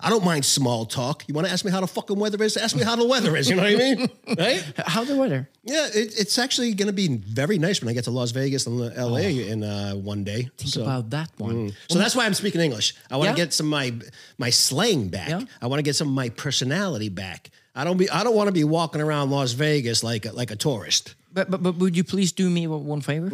[0.00, 1.24] I don't mind small talk.
[1.26, 2.56] You want to ask me how the fucking weather is?
[2.56, 3.48] Ask me how the weather is.
[3.50, 4.10] You know what I mean?
[4.38, 4.62] Right?
[4.86, 5.48] How the weather?
[5.64, 8.66] Yeah, it, it's actually going to be very nice when I get to Las Vegas
[8.66, 9.16] and LA
[9.52, 10.48] in uh, one day.
[10.56, 11.70] Think so, about that one.
[11.70, 11.74] Mm.
[11.90, 12.94] so that's why I'm speaking English.
[13.10, 13.44] I want to Yeah.
[13.46, 13.92] get some of my
[14.38, 15.28] my slang back.
[15.30, 15.40] Yeah.
[15.62, 17.50] I want to get some of my personality back.
[17.74, 20.50] I don't be I don't want to be walking around Las Vegas like a, like
[20.50, 21.14] a tourist.
[21.32, 23.30] But, but but would you please do me one favor?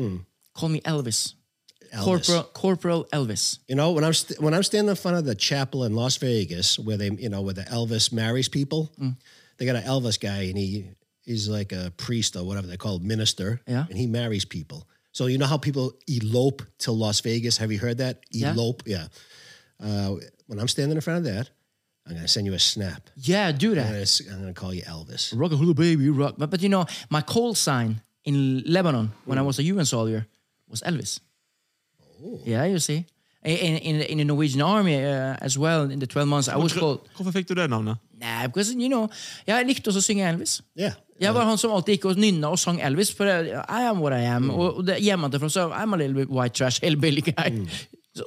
[0.55, 1.35] Call me Elvis.
[1.95, 2.05] Elvis.
[2.05, 3.59] Corporal Corporal Elvis.
[3.69, 6.17] You know, when I'm st- when I'm standing in front of the chapel in Las
[6.19, 9.17] Vegas, where they, you know, where the Elvis marries people, Mm.
[9.59, 10.84] they got an Elvis guy, and he
[11.25, 13.86] he's like a priest or whatever they call it, minister, Yeah.
[13.89, 14.86] and he marries people.
[15.13, 17.57] So you know how people elope to Las Vegas?
[17.58, 18.20] Have you heard that?
[18.35, 19.07] Elope, yeah.
[19.83, 20.17] Uh,
[20.47, 21.51] when I'm standing in front of that,
[22.07, 23.08] I'm gonna send you a snap.
[23.17, 23.86] Yeah, do I'm that.
[23.86, 25.33] gonna, s- I'm gonna call you Elvis.
[25.35, 26.35] Rock a hula baby, rock.
[26.36, 30.27] But, but you know, my call sign in Lebanon when I was a UN soldier
[30.68, 31.20] was Elvis.
[32.47, 33.05] Yeah, you see.
[33.45, 36.73] In, in, in the Norwegian army uh, as well, in the 12 months, I was
[36.73, 37.01] called...
[37.17, 37.97] Hvorfor fikk du det navnet?
[38.20, 39.08] Nah, because, you know,
[39.47, 40.63] jeg likte også å synge Elvis.
[40.80, 40.97] Yeah.
[41.20, 43.13] Jeg var han som alltid gikk og nynna og sang Elvis.
[43.14, 44.48] For I am what I am.
[44.51, 47.53] Og, og det, hjemmefra så I'm a little bit white trash, hillbilly guy.
[47.53, 47.69] Mm.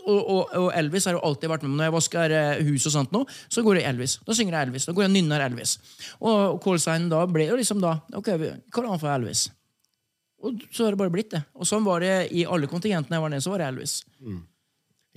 [0.03, 1.77] Og, og, og Elvis har jo alltid vært med meg.
[1.79, 4.17] Når jeg vasker eh, hus og sånt nå, så går det Elvis.
[4.27, 4.87] Da synger jeg Elvis.
[4.87, 5.77] Da går jeg og nynner Elvis.
[6.19, 9.47] Og, og callsignen da ble jo liksom da Ok, vi kaller han for Elvis.
[10.43, 11.41] Og så har det bare blitt det.
[11.57, 14.01] Og sånn var det i alle kontingentene jeg var nede, så var det Elvis.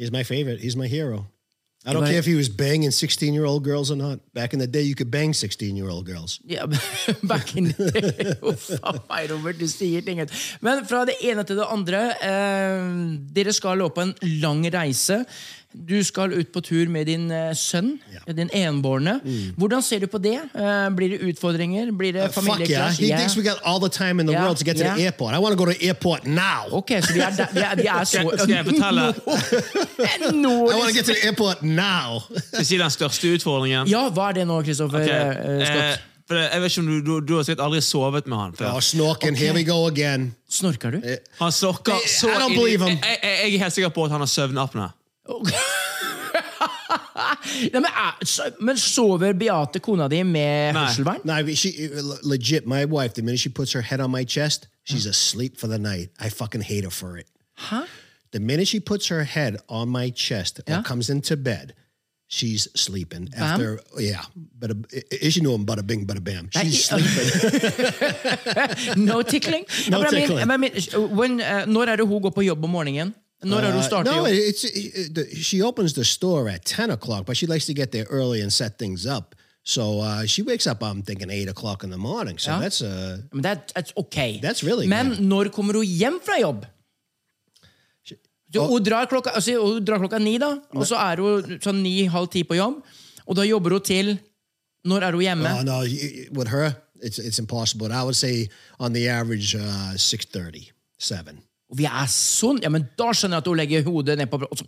[0.00, 0.62] He's my favorite.
[0.64, 1.26] He's my hero.
[1.86, 4.20] I don't care if he was banging 16 year old girls or not.
[4.34, 6.38] Back in the day, you could bang 16 year old girls.
[6.44, 6.66] Yeah,
[7.22, 8.34] back in the day.
[8.42, 10.20] Uff a meg, Robert, du sier ting.
[10.60, 12.03] Men fra det ene til det andre.
[12.20, 12.84] Eh,
[13.32, 15.22] dere skal opp på en lang reise.
[15.70, 19.20] Du skal ut på tur med din sønn, sønn, din enbårne.
[19.56, 20.34] Hvordan ser du på det?
[20.54, 21.92] Eh, blir det utfordringer?
[21.94, 22.91] Blir det Uh, fuck yeah.
[22.98, 23.16] He Ja.
[23.19, 25.04] thinks we got all the time in the Yeah, world to get to the yeah.
[25.06, 25.34] airport.
[25.34, 26.66] I want to go to the airport now.
[26.72, 29.14] Ok, så vi er, vi er, vi er så Skal, jeg fortelle
[30.44, 30.66] No.
[30.70, 32.20] I want to get to the airport now.
[32.36, 33.86] Skal jeg si den største utfordringen?
[33.88, 35.60] Ja, hva er det nå, Kristoffer okay.
[35.60, 35.84] eh, Scott?
[35.84, 35.97] eh,
[36.30, 38.66] for jeg vet ikke om du, du, du har sikkert aldri sovet med han før.
[38.78, 39.34] Oh, okay.
[39.34, 40.32] Here we go again.
[40.50, 41.00] Snorker du?
[41.41, 42.98] Han snorker så I don't believe him.
[43.03, 44.91] Jeg, jeg, jeg er helt sikker på at han har søvnapne.
[47.72, 47.84] Nei, men,
[48.60, 51.18] men sover Beate, kona di, med Nei.
[51.24, 51.88] Nei she
[52.22, 52.66] legit.
[52.66, 53.14] My wife.
[53.14, 56.10] The minute she puts her head on my chest, she's asleep for the night.
[56.18, 57.26] I fucking hate her for it.
[57.70, 57.84] Hæ?
[58.32, 61.74] The minute she puts her head on my chest or comes into bed,
[62.28, 63.26] she's sleeping.
[63.26, 63.42] Bam?
[63.42, 64.22] After yeah,
[64.58, 64.70] but
[65.10, 65.66] is you know him?
[65.66, 66.48] Bada bing, bada bam.
[66.52, 69.06] She's i- sleeping.
[69.06, 69.64] No tickling?
[69.91, 70.38] No tickling.
[70.38, 73.14] I mean, I mean, when, uh, når er det hun går på jobb om morgenen?
[73.42, 74.28] Når Uh, starter no, jobb?
[74.50, 78.06] it's it, she opens the store at ten o'clock, but she likes to get there
[78.10, 79.34] early and set things up.
[79.65, 80.82] So uh, she wakes up.
[80.82, 82.38] I'm thinking eight o'clock in the morning.
[82.38, 82.59] So ja.
[82.60, 84.41] that's uh, Men er that's okay.
[84.42, 85.20] That's really Men good.
[85.20, 86.66] når kommer hun hjem fra jobb?
[88.53, 91.82] Så hun, drar klokka, altså, hun drar klokka ni, da, og så er hun sånn
[91.84, 92.80] ni-halv ti på jobb.
[93.28, 94.18] Og da jobber hun til
[94.84, 95.48] Når er hun hjemme?
[95.59, 95.80] Uh, no,
[96.32, 96.72] with her,
[97.03, 97.92] it's it's impossible.
[97.92, 98.48] I would say
[98.80, 101.42] on the average uh, six thirty, seven.
[101.70, 104.40] Og vi er sånn, ja, men Da skjønner jeg at hun legger hodet ned på
[104.42, 104.66] og så,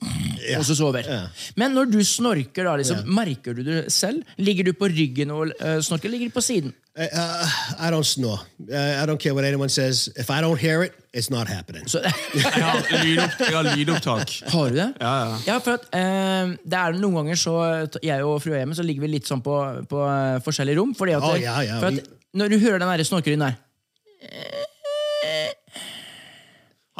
[0.59, 1.09] og så sover.
[1.09, 1.25] Ja.
[1.59, 4.23] Men når du snorker, da, liksom, merker du det selv?
[4.39, 6.75] Ligger du på ryggen og uh, snorker, eller ligger du på siden?
[6.93, 7.49] Uh,
[7.81, 8.39] I don't snore.
[8.69, 10.09] Uh, I don't care what anyone says.
[10.15, 11.89] If I don't hear it, it's not happening.
[11.89, 12.03] Så,
[12.35, 14.35] Jeg har, lydopp, jeg har lydopptak.
[14.53, 14.91] har du det?
[15.01, 15.39] Ja, ja.
[15.47, 17.57] ja for at uh, det er noen ganger så
[18.03, 19.59] Jeg og frua hjemme så ligger vi litt sånn på,
[19.91, 20.05] på
[20.47, 20.95] forskjellige rom.
[20.99, 24.69] Fordi at, oh, ja, ja, for at når du hører den snorkelyden der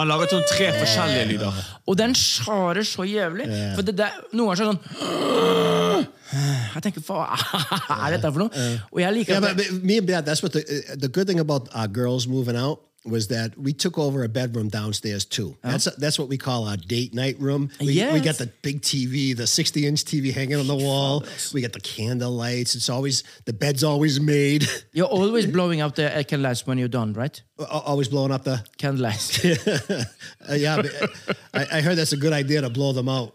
[0.01, 1.57] Han laget sånn tre forskjellige lyder.
[1.85, 3.45] Og den skjærer så jævlig.
[3.77, 6.07] For det der, Noen ganger så er det sånn
[6.73, 7.27] Jeg tenker, hva
[8.07, 8.63] er dette for noe?
[8.89, 11.09] Og jeg liker Yeah, Men but, but me and Dad, that's what the uh, the
[11.13, 15.25] good thing about our girls moving out was that we took over a bedroom downstairs
[15.25, 15.57] too.
[15.63, 17.71] That's that's what we call our date night room.
[17.81, 21.25] We, we got the big TV, the 60 inch TV hanging on the wall.
[21.53, 22.75] We got the candle lights.
[22.75, 24.69] It's always the bed's always made.
[24.93, 27.41] You're always blowing out the uh, candlelights when you're done, right?
[27.69, 28.63] Always blowing up the.
[28.79, 30.07] Candlelights.
[30.49, 30.83] Uh, yeah,
[31.55, 33.35] I, I heard that's a good idea to blow them out.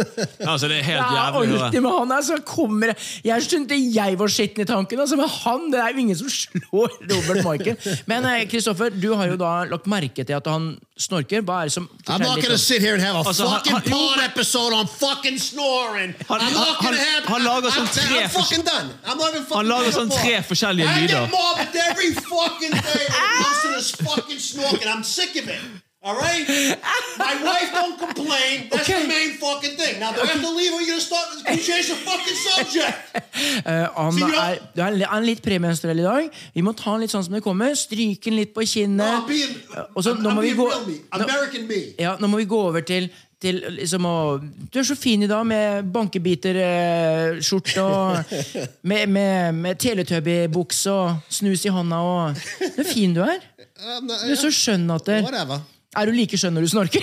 [0.50, 2.94] Altså, det er helt Ja, jævlig alltid med han altså, kommer
[3.24, 6.30] Jeg skjønte jeg var skitten i tanken, altså, men han det er jo ingen som
[6.40, 7.76] slår Robert Michael.
[8.10, 11.42] Men eh, Kristoffer, du har jo da lagt merke til at han snorker.
[11.46, 13.90] Hva er det som I'm not gonna sit here and have a altså, fucking han-
[13.90, 16.14] pod episode on fucking snoring.
[16.28, 17.26] Han- I'm not gonna have.
[17.28, 18.88] han lager sånn tre I'm fucking done.
[19.06, 21.20] I'm not even fucking Han lager sånn tre forskjellige forskjellige I lyder.
[21.20, 23.04] get mobbed every fucking day
[23.40, 24.88] when it to fucking snorking.
[24.88, 25.60] I'm sick of it.
[26.02, 26.48] All right?
[27.18, 28.68] My wife don't complain.
[28.70, 29.02] That's Okay.
[29.02, 30.00] the main fucking thing.
[30.00, 31.28] Now, do I have to leave or are you going to start?
[31.44, 32.96] Can you change the fucking subject?
[33.64, 36.26] Uh, han, See, er, du er han er litt premenstruell i dag.
[36.54, 37.72] Vi må ta han litt sånn som det kommer.
[37.78, 39.06] Stryke han litt på kinnet.
[39.06, 39.54] I'm being,
[39.96, 40.96] så I'm, nå må vi gå real me.
[41.08, 41.80] nå, me.
[42.00, 43.08] ja, nå må vi gå over til
[43.40, 48.34] til liksom å Du er så fin i dag med bankebiterskjorte og
[48.90, 53.40] med, med, med teletubby-bukse og snus i hånda og Så fin du er.
[53.56, 55.64] Du er så skjønn at det, Whatever.
[55.98, 57.02] Er du like skjønn når du snorker?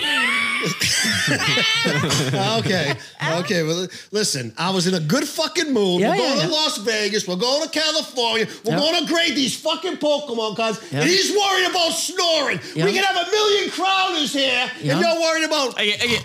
[2.58, 2.94] okay,
[3.36, 3.62] okay.
[3.62, 6.00] Well, listen, I was in a good fucking mood.
[6.00, 6.46] Yeah, we're going yeah.
[6.46, 7.28] to Las Vegas.
[7.28, 8.46] We're going to California.
[8.64, 8.80] We're Yeah.
[8.80, 10.80] going to grade these fucking Pokemon cards.
[10.90, 11.00] Yeah.
[11.02, 12.60] And he's worried about snoring.
[12.74, 12.86] Yeah.
[12.86, 14.92] We can have a million crowders here, Yeah.
[14.96, 15.76] and you're worried about.
[15.76, 16.24] Jeg,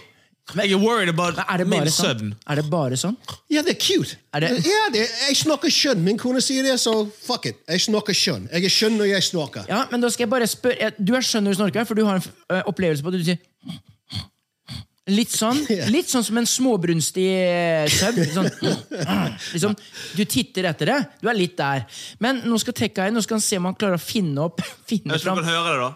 [0.51, 2.19] er- jeg er worried about Er det min bare sånn?
[2.19, 2.35] sønn.
[2.47, 3.15] Er det bare sånn?
[3.49, 4.17] Ja, det er cute.
[4.33, 6.03] Er det- Yeah, they're, jeg snakker skjønn.
[6.03, 7.55] Min kone sier det, så fuck it.
[7.67, 8.49] Jeg snakker skjønn.
[8.51, 9.65] Jeg er skjønn når jeg snakker.
[9.69, 12.05] Ja, men da skal jeg bare spørre Du er skjønn når du snorker, for du
[12.05, 13.39] har en ø, opplevelse på at du sier
[15.07, 15.85] Litt sånn Ja.
[15.91, 17.27] Litt sånn som en småbrunstig
[17.91, 18.29] søvn.
[18.35, 18.51] Sånn,
[19.53, 19.75] liksom,
[20.15, 20.99] du titter etter det.
[21.21, 21.85] Du er litt der.
[22.19, 24.61] Men nå skal Tekka inn, nå skal han se om han klarer å finne opp
[24.87, 25.91] Finne Jeg fram du kan høre det, da.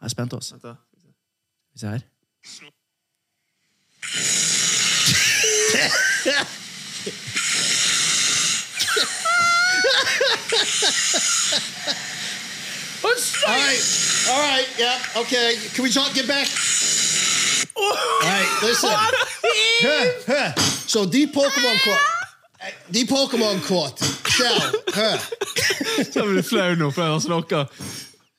[0.00, 0.76] Jeg er spent, også.
[1.82, 1.98] Vent da.
[2.44, 2.78] Skal vi
[6.08, 6.46] se her.
[13.02, 13.82] All right,
[14.28, 15.56] all right, yeah, okay.
[15.74, 16.12] Can we talk?
[16.14, 16.46] Get back.
[17.76, 18.90] All right, listen.
[18.92, 20.60] Huh, huh.
[20.86, 22.00] So the Pokemon caught.
[22.90, 23.98] The Pokemon caught.
[24.28, 24.72] Shell.
[24.88, 25.18] Huh.
[26.14, 27.64] Jeg blir flau nå før han snakker.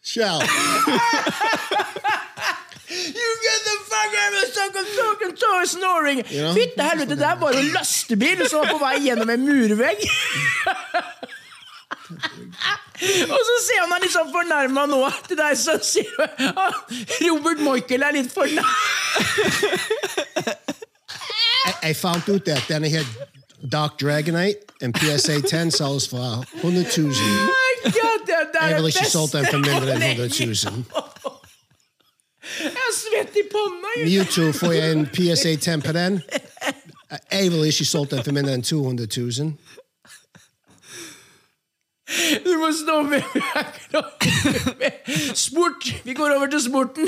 [0.04, 0.42] Shell.
[2.92, 4.52] You get the fuck out of
[5.12, 6.24] fucking toe snoring!
[6.32, 6.54] Ja.
[6.56, 10.08] Fytte helvete, det er bare en lastebil som var på vei gjennom en murvegg!
[13.02, 17.62] Og så ser han er litt sånn fornærma nå til deg, så sier du Robert
[17.66, 18.68] Michael er litt fornærma.
[21.62, 23.06] I, I found out that denne her
[23.72, 27.12] Dark Dragonite and PSA 10 selges for 100 000.
[27.84, 30.30] God, det, det er Jeg det ikke solgt den for mindre enn 100
[30.70, 30.84] 000.
[34.06, 36.22] Mewtwo får jeg en PSA 10 på den.
[37.32, 39.54] Jeg vil ikke solgt den for mindre enn 200 000.
[42.46, 43.24] Du må stå med
[45.36, 45.86] Sport!
[46.04, 47.08] Vi går over til sporten.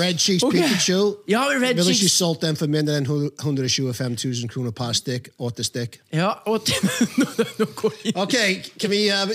[0.00, 0.52] Red Cheeks Ok.
[0.52, 1.14] Pikachu.
[1.28, 2.12] Ja, Red Vil ikke Cheeks.
[2.12, 5.28] solgt den for mindre enn 125 000 kroner per stykk.
[5.38, 6.00] Åtte stykk.
[6.12, 6.74] Ja, og til,
[7.18, 7.26] nå,
[7.58, 8.34] nå, går vi, Ok,
[8.80, 9.30] kan vi uh,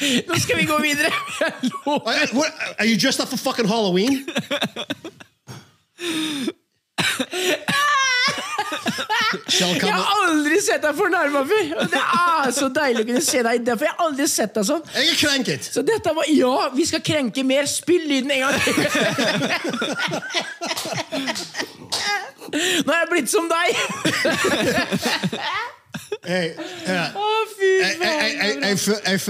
[0.28, 1.12] nå skal vi gå videre.
[1.40, 1.52] Jeg
[1.84, 2.10] lover.
[2.10, 4.26] are, what, are you dressed up for fucking Halloween?
[9.52, 11.70] Jeg har aldri sett deg fornærma før!
[11.92, 14.82] Det er så deilig å kunne se deg derfor jeg har aldri sett deg sånn.
[14.96, 15.68] Jeg er krenket.
[15.72, 17.68] Så dette var Ja, vi skal krenke mer.
[17.70, 18.74] Spill lyden en gang til!
[22.52, 23.68] Nå er jeg blitt som deg!
[26.22, 26.52] Hey,
[26.86, 27.08] ja.
[27.18, 29.20] Å, fy Jeg, jeg, jeg, jeg, jeg, føl- jeg,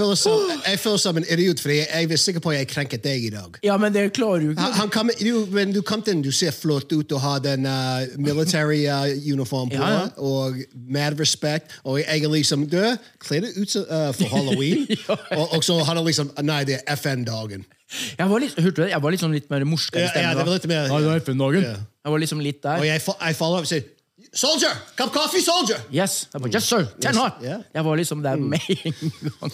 [0.79, 3.31] føler som, en idiot, fordi jeg, jeg er sikker på at jeg krenket deg i
[3.33, 3.55] dag.
[3.65, 4.67] Ja, men det klarer du ikke.
[4.77, 8.03] han kom, du, men du kom inn, du ser flott ut og har den uh,
[8.21, 10.03] military uh, uniform på, Ja, ja.
[10.21, 10.59] og
[10.93, 12.77] mad respect, og jeg er liksom, du,
[13.25, 14.85] kle deg ut uh, for Halloween,
[15.39, 17.65] og, og så har du liksom, nei, det er FN-dagen.
[18.17, 18.91] Jeg var litt, hørte du det?
[18.93, 21.09] Jeg var litt sånn litt mer morskere Ja, ja, det var litt mer- Ja, det
[21.09, 21.65] var FN-dagen.
[21.65, 21.73] Ja.
[22.05, 22.79] Jeg var liksom litt der.
[22.81, 23.89] Og jeg, jeg faller opp og sier,
[24.35, 25.77] Soldier, cup of coffee, soldier.
[25.93, 26.27] Yes.
[26.33, 26.85] Jeg bare, yes, sir.
[27.01, 27.31] Ten Yes, hot.
[27.43, 27.59] yeah.
[27.73, 28.93] Jeg var liksom der med en
[29.39, 29.51] gang.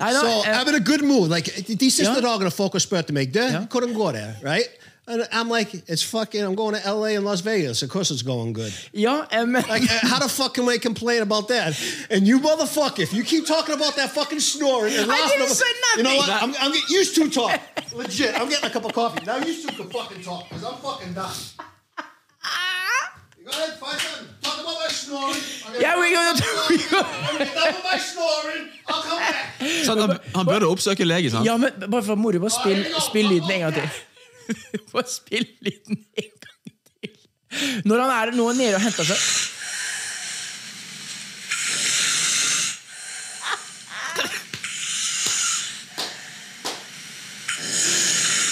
[0.00, 1.28] Nei, da, So eh, I'm in a good mood.
[1.30, 2.20] Like de siste Ja.
[2.20, 3.64] dagene folk har spurt meg, du, Ja.
[3.70, 4.34] hvordan går det?
[4.44, 4.68] Right?
[5.08, 7.82] And I'm like, it's fucking, I'm going to LA and Las Vegas.
[7.82, 8.72] Of course it's going good.
[8.92, 11.74] Yeah, men Like, uh, how the fuck can we complain about that?
[12.10, 15.42] And you motherfucker, if you keep talking about that fucking snoring and I laughing didn't
[15.46, 15.98] about- say nothing.
[15.98, 16.28] You know what?
[16.42, 17.58] I'm, I'm getting used to talk.
[17.94, 19.24] Legit, I'm getting a cup of coffee.
[19.26, 21.34] Now you two can fucking talk, because I'm fucking done.
[25.80, 26.76] Yeah, we talk gonna- about we
[27.82, 28.70] my gonna-.
[29.86, 31.46] Sånn, han, han burde oppsøke lege, sant?
[31.46, 33.88] Ja, men bare for moro, bare spill, spill lyden en gang til.
[34.92, 36.50] Bare spill lyden en gang
[37.00, 37.14] til.
[37.86, 39.18] Når han er nå nede og henter seg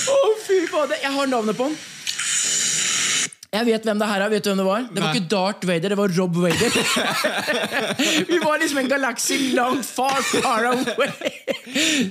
[0.08, 0.98] Å, fy fader.
[1.02, 1.76] Jeg har navnet på han.
[3.48, 4.28] Jeg vet hvem det her er.
[4.28, 4.82] Vet du hvem det var?
[4.92, 5.16] Det var Nei.
[5.16, 6.74] ikke Darth Vader, det var Rob Vader.
[8.28, 11.32] Vi var liksom en galakse langt far, far away.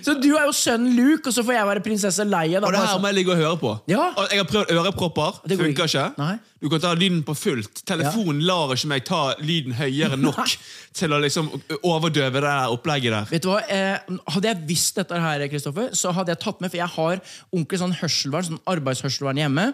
[0.01, 2.58] Så du er jo sønnen Luke, og så får jeg være prinsesse Leia.
[2.58, 3.75] Da, Og det her må jeg ligge og høre på.
[3.91, 4.08] Ja.
[4.17, 5.41] Og jeg har prøvd ørepropper.
[5.46, 6.08] Det går Funker ikke.
[6.17, 6.34] Nei.
[6.58, 7.84] Du kan ta lyden på fullt.
[7.86, 10.56] Telefonen lar ikke meg ta lyden høyere nok
[10.98, 11.51] til å liksom
[11.84, 13.27] overdøve det der opplegget der.
[13.29, 14.00] Vet du hva, eh,
[14.34, 17.79] Hadde jeg visst dette, her, Kristoffer, så hadde jeg tatt med For jeg har ordentlig
[17.84, 19.67] sånn hørselvern, sånn arbeidshørselvern hjemme,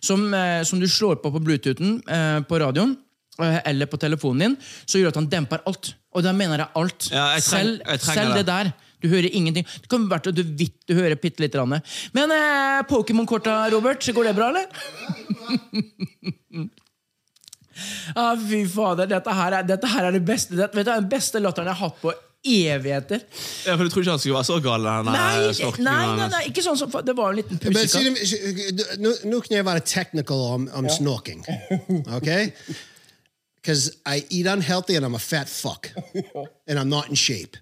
[0.00, 2.96] som, eh, som du slår på på Bluetoothen eh, på radioen.
[3.42, 5.94] eh, Eller på telefonen din, så gjør at han demper alt.
[6.14, 7.10] Og da mener jeg alt.
[7.12, 8.46] Ja, jeg treng- jeg selv det det.
[8.46, 8.72] der.
[9.00, 9.64] Du hører ingenting.
[9.82, 11.80] Det kan være du vidt du hører bitte lite grann.
[12.12, 14.66] Men eh, Pokémon-korta, Robert, går det bra, eller?
[18.16, 21.08] Ah, fy fader, dette her er, dette her er det beste det, vet du, den
[21.12, 22.10] beste latteren jeg har hatt på
[22.44, 23.20] evigheter.
[23.66, 24.80] Ja, for Du tror ikke han skulle være så gal?
[24.80, 25.02] Nei,
[25.78, 29.24] nei, nei, nei, ikke sånn som Det var en liten Men pusekatt.
[29.24, 31.44] nu kan jeg være technical om, om snorking.
[32.18, 32.52] Okay?
[33.60, 35.90] Because I eat unhealthy and I'm a fat fuck.
[36.68, 37.56] And I'm not in shape.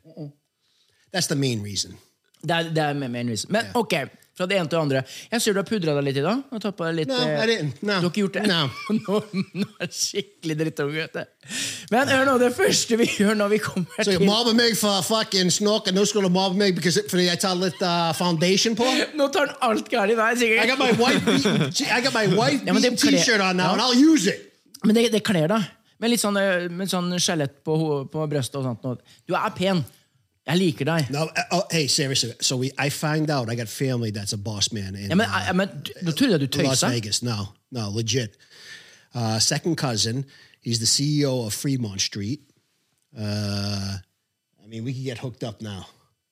[1.12, 1.96] That's the main reason.
[2.42, 3.52] Det er, det er main reason.
[3.52, 3.94] Men ok,
[4.36, 5.02] fra det ene til det andre.
[5.32, 6.42] Jeg ser du har pudra deg litt i dag.
[6.52, 7.56] Og deg litt, No, eh, det.
[7.80, 7.96] No.
[8.00, 8.44] Du har ikke gjort det?
[8.50, 8.60] No.
[8.98, 9.20] nå,
[9.62, 11.06] nå er det skikkelig drittunge.
[11.06, 11.54] vet du.
[11.94, 14.76] Men hør nå, det første vi gjør når vi kommer Så til jeg mobber meg
[14.78, 18.76] for fucking snork, nå skal du mobbe meg because, fordi jeg tar litt uh, foundation
[18.78, 18.88] på?
[19.16, 20.64] Nå tar han alt galt i deg, sikkert.
[20.64, 21.24] I got my white
[22.36, 23.72] wife Ja, t-shirt on now, Ja.
[23.72, 24.52] and I'll use it.
[24.84, 25.72] Men det, det kler deg.
[26.02, 27.74] Med litt sånn, eh, med sånn skjelett på,
[28.12, 29.00] på brøstet og sånt.
[29.24, 29.80] Du er pen.
[30.46, 31.08] Jeg liker deg.
[31.10, 32.32] No, uh, oh, hey, seriously.
[32.40, 35.26] So we, I find out I got family that's a boss man in Ja, men,
[35.26, 35.68] uh, eh, men
[36.02, 36.82] Nå trodde jeg du Las.
[36.82, 37.22] Vegas.
[37.22, 38.36] No, no, legit.
[39.14, 40.24] Uh, second cousin.
[40.60, 42.40] He's the CEO of Fremont Street.
[43.18, 43.98] Uh,
[44.64, 45.86] I mean, we could get hooked up now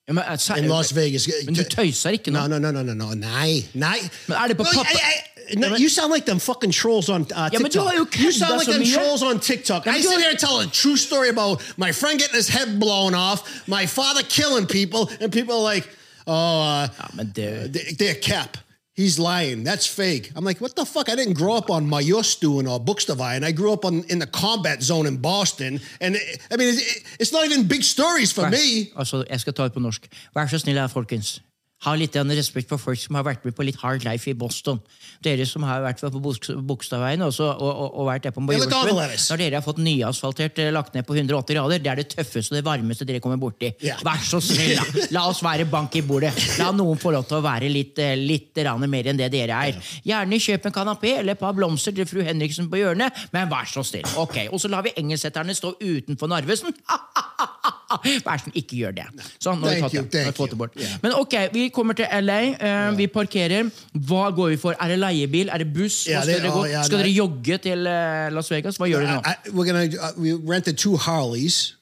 [0.06, 1.28] Ja, men, eh, in Las Vegas.
[1.46, 2.46] Men du tøyser ikke nå?
[2.46, 3.14] No, no, no, no, no, no.
[3.14, 3.98] Nei, nei.
[4.28, 7.58] Men er det på pappa- no, you sound like them fucking trolls on uh, Ja,
[7.58, 7.86] men du TikTok.
[7.86, 9.86] har jo you sound like them trolls on TikTok.
[9.86, 13.14] I sit here and tell a true story about my friend getting his head blown
[13.14, 15.88] off, my father killing people, and people are like,
[16.26, 18.56] oh, uh, Ja, men det, they- they're cap.
[18.96, 19.64] He's lying.
[19.64, 20.30] That's fake.
[20.36, 21.08] I'm like, what the fuck?
[21.08, 23.42] I didn't grow up on Majostuen or Bukstavine.
[23.42, 25.80] I grew up on in the combat zone in Boston.
[26.00, 26.22] And it,
[26.52, 28.92] I mean, it, it's not even big stories for me.
[28.96, 30.06] Altså, jeg skal ta det på norsk.
[30.36, 31.40] Vær så snill, folkens.
[31.84, 34.80] Ha litt respekt for folk som har vært med på litt hard life i Boston.
[35.24, 38.96] Dere som har vært på Bogstadveien og, og, og vært der på Majorstuen.
[38.96, 42.54] Når dere har fått nyasfaltert eh, lagt ned på 180 grader, det er det tøffeste
[42.54, 43.72] og det varmeste dere kommer borti.
[43.84, 44.00] Yeah.
[44.06, 45.06] Vær så snill, da.
[45.14, 46.32] La oss være bank i bordet.
[46.60, 48.56] La noen få lov til å være litt, eh, litt
[48.88, 49.92] mer enn det dere er.
[50.04, 53.68] Gjerne kjøp en kanapé eller et par blomster til fru Henriksen på hjørnet, men vær
[53.68, 54.08] så snill.
[54.20, 56.74] Ok, Og så lar vi engelsetterne stå utenfor Narvesen.
[58.02, 59.06] Vær så snill, ikke gjør det.
[59.42, 60.24] Sånn, nå har vi tatt det.
[60.28, 60.78] Vi fått det bort.
[61.02, 62.40] Men ok, vi kommer til LA.
[62.58, 63.70] Uh, Vi parkerer.
[63.94, 64.76] Hva går vi for?
[64.80, 65.50] Er det leiebil?
[65.52, 66.04] Er det buss?
[66.08, 66.64] Hva skal, dere, gå?
[66.88, 68.78] skal dere jogge til eh, Las Vegas?
[68.80, 69.22] Hva gjør dere nå?
[69.24, 71.74] I, I- gonna uh, we rented two Harleys.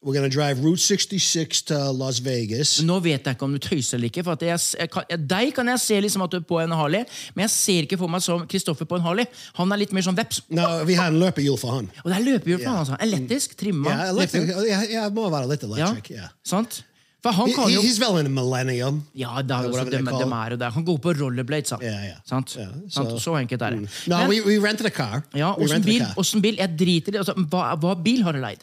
[0.00, 2.76] We're gonna drive Route 66 to Las Vegas.
[2.86, 4.22] Nå vet jeg ikke om du tøyser eller ikke.
[4.22, 7.02] For jeg, jeg kan, deg kan jeg se liksom at du er på en Harley,
[7.34, 9.26] men jeg ser ikke for meg som Kristoffer på en Harley.
[9.58, 10.44] Han er litt mer sånn veps.
[10.54, 11.90] No, vi har en løpehjul for han.
[12.04, 12.78] Og det er løpehjul på han.
[12.84, 13.00] Altså.
[13.08, 13.90] Elektrisk, trimma.
[13.90, 16.14] Ja, electric, yeah, ja, må være litt Ja, electric.
[16.14, 16.30] Ja.
[16.46, 16.84] sant?
[17.18, 19.02] For han He, kan he- jo he's vel in a millennium.
[19.18, 20.70] Ja, det er, jo whatever de, de er jo der.
[20.78, 21.74] Han går på rollerblades?
[21.82, 22.20] Ja, ja.
[22.24, 22.54] Sant?
[22.54, 23.18] Yeah, so.
[23.18, 23.90] så- enkelt er det.
[24.06, 25.24] No, Men- we, we rented a car.
[25.34, 26.06] Ja, åssen bil,
[26.40, 26.54] bil?
[26.62, 27.26] Jeg driter i det.
[27.26, 28.62] Altså, hva, hva bil har du leid?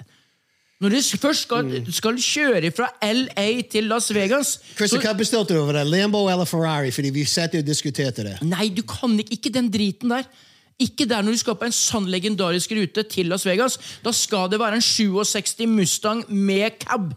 [0.86, 1.92] Når du først skal, Mm.
[1.98, 5.86] skal kjøre fra LA til Las Vegas Chris, så, hva bestilte du over det?
[5.89, 6.92] Lambo eller Ferrari?
[6.94, 8.36] Fordi vi satt og diskuterte det.
[8.46, 10.24] Nei, du kan ikke Ikke den driten der.
[10.80, 13.77] Ikke der når du skal på en sann legendarisk rute til Las Vegas.
[14.04, 17.13] Da skal det være en 67 Mustang med cab.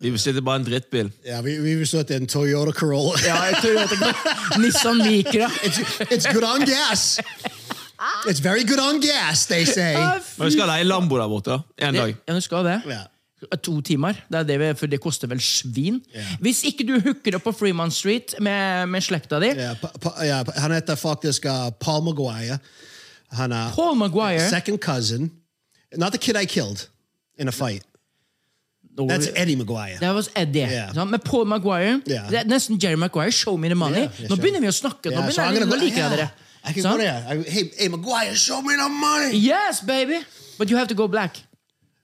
[0.00, 1.10] Vi bestilte bare en drittbil.
[1.26, 3.18] Ja, vi, vi bestilte en Toyota Corolla.
[3.26, 4.14] Ja, Toyota
[4.62, 5.50] Nissan Micra.
[5.64, 5.78] it's,
[6.10, 7.18] it's good on gas.
[8.28, 9.94] It's very good on gas, they say.
[10.38, 12.14] Men vi skal leie Lambo der borte en dag.
[12.28, 12.78] Ja, du skal det.
[12.88, 13.02] Ja.
[13.64, 14.12] To timer.
[14.28, 16.00] Det er det, vi- for det koster vel svin.
[16.40, 20.10] Hvis ikke du hooker opp på Fremont Street med, med slekta di Ja, pa, pa,
[20.24, 22.58] ja, han heter faktisk uh, Paul Maguire.
[23.32, 25.30] Han er Paul Maguire second cousin.
[25.96, 26.88] Not the kid I killed
[27.38, 27.82] in a fight.
[28.98, 29.96] That's Eddie Maguire.
[30.00, 30.66] Det var Eddie.
[30.68, 31.06] Yeah.
[31.06, 32.28] Men Paul Maguire yeah.
[32.30, 33.32] Det er nesten Jerry Maguire.
[33.32, 33.98] Show me the money.
[34.04, 35.10] Yeah, ja, Nå begynner vi å snakke.
[35.10, 36.49] Nå, Yeah, begynner jeg, gonna nå liker jeg yeah, dere.
[36.64, 36.90] I can so?
[36.92, 37.24] go there.
[37.28, 39.36] I, hey, hey, Maguire, show me the money.
[39.36, 40.18] Yes, baby!
[40.58, 41.36] But you have to go black.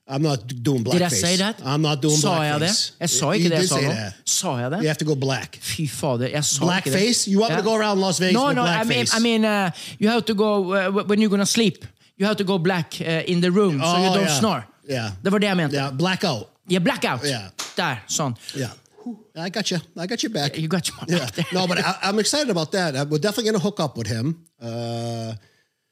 [0.09, 0.93] I'm not doing blackface.
[0.93, 1.61] Did I say that?
[1.65, 2.69] I'm not doing sa jeg det?
[2.69, 2.91] blackface.
[2.99, 3.91] Jeg sa You ikke det jeg did sa say nå.
[3.91, 4.13] that.
[4.25, 4.79] Sa jeg det?
[4.81, 5.57] You have to go black.
[5.61, 6.93] Fy fader, jeg sa ikke det.
[6.93, 7.27] Blackface?
[7.31, 9.15] You want me to go around Las Vegas No, no, I mean, blackface?
[9.15, 11.83] I mean uh, you have to go uh, when you're gonna sleep.
[12.17, 14.39] You have to go black uh, in the room, so you Oh, don't yeah.
[14.39, 14.63] snore.
[14.89, 15.11] Yeah.
[15.23, 15.75] Det var det jeg mente.
[15.75, 16.47] Yeah, blackout.
[16.71, 17.23] Yeah, blackout.
[17.23, 17.49] Yeah.
[17.75, 18.33] Der, sånn.
[18.55, 18.71] Yeah.
[19.35, 19.79] I got you.
[19.97, 20.57] I got your back.
[20.57, 21.29] You got your Yeah.
[21.53, 22.93] No, but I, I'm excited about that.
[23.09, 24.35] We're definitely going to hook up with him.
[24.61, 25.33] Uh,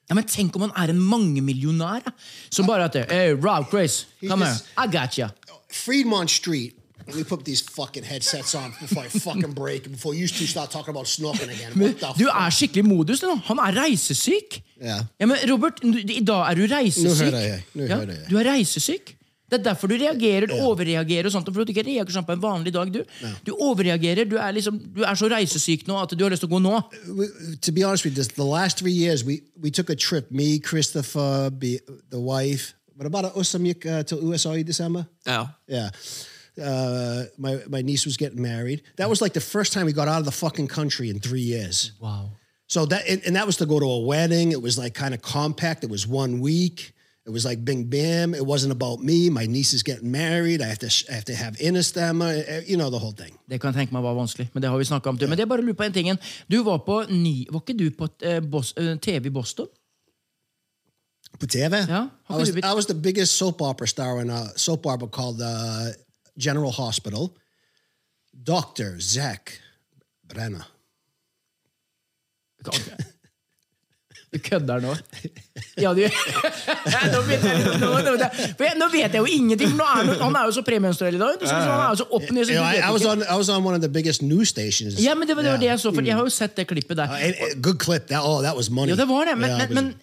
[0.07, 2.11] Ja, men Tenk om han er en mangemillionær ja.
[2.53, 4.85] som bare at Hey, Rob, Chris, come just- here.
[4.85, 5.27] I got you.
[5.71, 6.73] Fremont Street.
[7.13, 10.89] Me put these fucking headsets on before I fucking break before you two start talking
[10.89, 11.71] about snorkeling again.
[11.77, 13.35] What the Du er skikkelig modus nå.
[13.45, 14.57] Han er reisesyk.
[14.81, 14.97] Ja.
[15.19, 17.05] Ja, men Robert, i dag er du reisesyk.
[17.05, 18.25] Nå hører jeg, nå hører jeg.
[18.29, 19.13] Du er reisesyk.
[19.49, 21.49] Det er derfor du reagerer, overreagerer og sånt.
[21.53, 23.03] For du ikke reagerer sånn på en vanlig dag, du.
[23.45, 24.25] Du overreagerer.
[24.25, 26.61] Du er, liksom, du er så reisesyk nå at du har lyst til å gå
[26.63, 26.79] nå.
[27.07, 29.95] We- to be honest with you, this, the last three years we, we took a
[29.95, 30.31] trip.
[30.31, 32.73] Me, Christopher, be, the wife.
[32.97, 35.05] But about us som gick uh, till USA i December.
[35.27, 35.47] Ja.
[35.67, 35.89] Yeah.
[36.57, 38.81] Uh, my my niece was getting married.
[38.95, 41.41] That was like the first time we got out of the fucking country in three
[41.41, 41.91] years.
[41.99, 42.29] Wow.
[42.67, 44.53] So that and, and that was to go to a wedding.
[44.53, 45.83] It was like kind of compact.
[45.83, 46.93] It was one week.
[47.27, 48.35] It was like bing bam.
[48.35, 49.29] It wasn't about me.
[49.31, 50.61] My niece is getting married.
[50.61, 52.29] I have to I have to have innestemmer.
[52.47, 53.33] uh, You know the whole thing.
[53.49, 55.17] Det kan jeg tenke meg var vanskelig, men det har vi snakket om.
[55.17, 55.29] til.
[55.29, 56.11] Men det er bare å lure på en ting.
[56.51, 59.67] Du var på ni, Var ikke du på eh, Bos, eh, TV i Boston?
[61.39, 61.81] På TV?
[61.89, 65.07] Ja, I was, du I was the biggest soap opera star in a soap opera
[65.07, 65.91] called uh,
[66.37, 67.31] General Hospital.
[68.43, 68.99] Dr.
[68.99, 69.59] Zach
[70.27, 70.65] Brenner.
[74.35, 74.91] Du kødder nå?
[75.79, 76.01] Ja, du
[77.13, 78.15] nå, vet jeg, nå, nå,
[78.81, 79.71] nå vet jeg jo ingenting.
[79.77, 81.45] for er, han- han er jo så premenstruell i dag.
[81.47, 83.81] Han er jo så opp ned, så I, was on I was on one of
[83.85, 84.99] the biggest news stations.
[84.99, 86.07] Ja, men det var, det var det jeg så, for Mm.
[86.11, 87.07] jeg har jo sett det klippet der.
[87.07, 88.07] Uh, good clip.
[88.11, 88.91] That oh, that was money.
[88.91, 89.93] Ja, det var det, men, men, men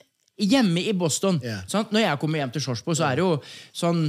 [0.41, 1.61] hjemme i Boston yeah.
[1.93, 3.37] Når jeg kommer hjem til Sjorsborg, så er det jo
[3.77, 4.07] sånn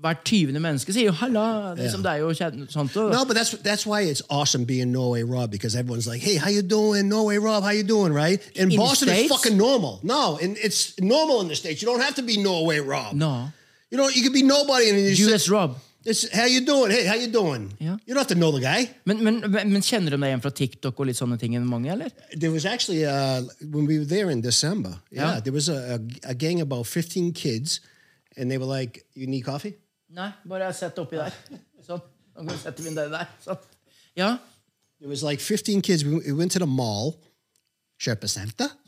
[0.00, 1.74] Hvert tyvende menneske sier jo 'halla'.
[1.74, 4.92] Liksom, Det er jo kjent, sånt, og, No, but that's that's why it's awesome being
[4.92, 7.62] Norway Rob because everyone's like, "Hey, how you doing, Norway Rob?
[7.64, 8.40] How you doing?" Right?
[8.54, 10.00] In, In Boston, it's fucking normal.
[10.02, 11.80] No, in, it's normal in the states.
[11.82, 13.14] You don't have to be Norway Rob.
[13.14, 13.48] No.
[13.90, 15.70] you know you could be nobody, and you US Rob.
[16.04, 16.90] It's how you doing?
[16.92, 17.72] Hey, how you doing?
[17.80, 17.96] Yeah.
[18.06, 18.90] You don't have to know the guy.
[19.06, 21.56] Men, men, men kjenner de deg igjen fra TikTok og litt sånne ting?
[21.66, 22.10] mange, eller?
[22.40, 24.92] There was actually uh, when we were there in December.
[25.10, 25.40] Yeah, Yeah.
[25.40, 27.80] there was a, a, a gang about fifteen kids,
[28.36, 29.74] and they were like, "You need coffee?"
[30.08, 31.34] Nei, bare sett oppi der.
[31.86, 32.02] Sånn.
[32.36, 33.26] Nå kan du sette min der.
[33.44, 33.58] Sånn.
[34.16, 34.36] Ja.
[35.00, 36.04] There was like fifteen kids.
[36.04, 37.18] We, we went to the mall,
[37.98, 38.26] Sherpa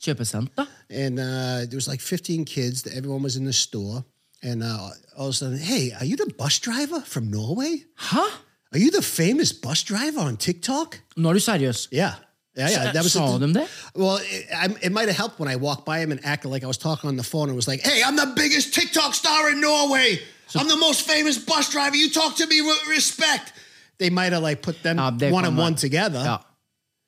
[0.00, 0.66] Kjøpesenter.
[0.90, 2.86] and uh, there was like 15 kids.
[2.86, 4.04] Everyone was in the store,
[4.42, 7.84] and uh, all of a sudden, hey, are you the bus driver from Norway?
[7.94, 8.30] Huh?
[8.72, 11.00] Are you the famous bus driver on TikTok?
[11.16, 11.72] Nå er du.
[11.90, 12.14] Yeah,
[12.54, 12.92] yeah, yeah.
[12.92, 13.66] Sa- sa them there?
[13.94, 16.64] Well, it, I, it might have helped when I walked by him and acted like
[16.64, 19.50] I was talking on the phone and was like, "Hey, I'm the biggest TikTok star
[19.50, 20.20] in Norway.
[20.54, 21.96] I'm the most famous bus driver.
[21.96, 23.52] You talk to me with respect."
[23.98, 25.62] They might have like put them det one and være.
[25.64, 26.20] one together.
[26.24, 26.38] Ja.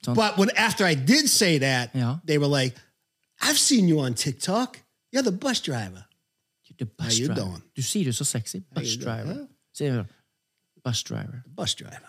[0.04, 0.14] Sånn.
[0.14, 2.16] But when after I did say that, Yeah.
[2.24, 2.74] they were like,
[3.40, 4.78] "I've seen you on TikTok.
[5.12, 6.04] You're the bus driver."
[6.66, 7.40] You're The bus you driver.
[7.42, 7.62] doing?
[7.76, 8.60] Du sier det så sexy.
[8.74, 9.46] Bus you driver.
[9.74, 10.04] Sier du.
[10.84, 11.42] Bus driver.
[11.56, 12.06] Bus driver.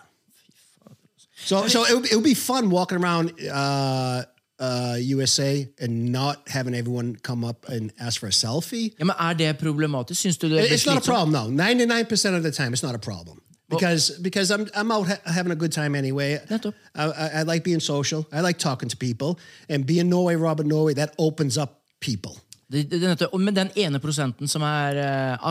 [1.44, 4.22] So, so it would, it would be fun walking around uh,
[4.62, 8.90] uh, USA and not having everyone come up and ask for a selfie.
[8.98, 10.20] Ja, men Er det problematisk?
[10.20, 11.32] Syns du det It's not a problem.
[11.32, 14.90] No, ninety nine percent of the time, it's not a problem because because I'm I'm
[14.92, 16.38] out ha- having a good time anyway.
[16.50, 16.74] Nettopp.
[16.94, 18.26] I, I, I like being social.
[18.32, 21.70] I like talking to people, and being Norway, Robert Norway, that opens up
[22.00, 22.36] people.
[22.72, 25.48] Det, det, det, men den ene prosenten som er uh,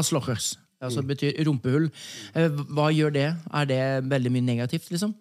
[0.82, 1.90] altså betyr rumpehull,
[2.36, 3.36] eh, hva gjør det?
[3.54, 5.14] Er det veldig mye negativt, liksom?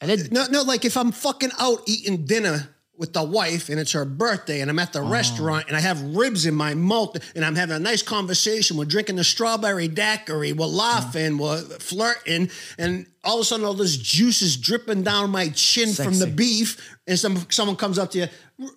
[0.00, 2.60] Eller No, no, like if I'm fucking out eating dinner
[3.00, 6.00] with the wife and it's her birthday and I'm at the restaurant and I have
[6.14, 10.52] ribs in my mouth and I'm having a nice conversation, we're drinking the strawberry daiquiri,
[10.52, 15.30] we're laughing, we're flirting, and all of a sudden all this juice is dripping down
[15.30, 18.28] my chin from the beef, and some someone comes up to you,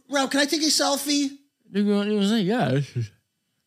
[0.09, 1.37] Ralph, can I take a selfie?
[1.69, 2.85] Du kan du kan si yes.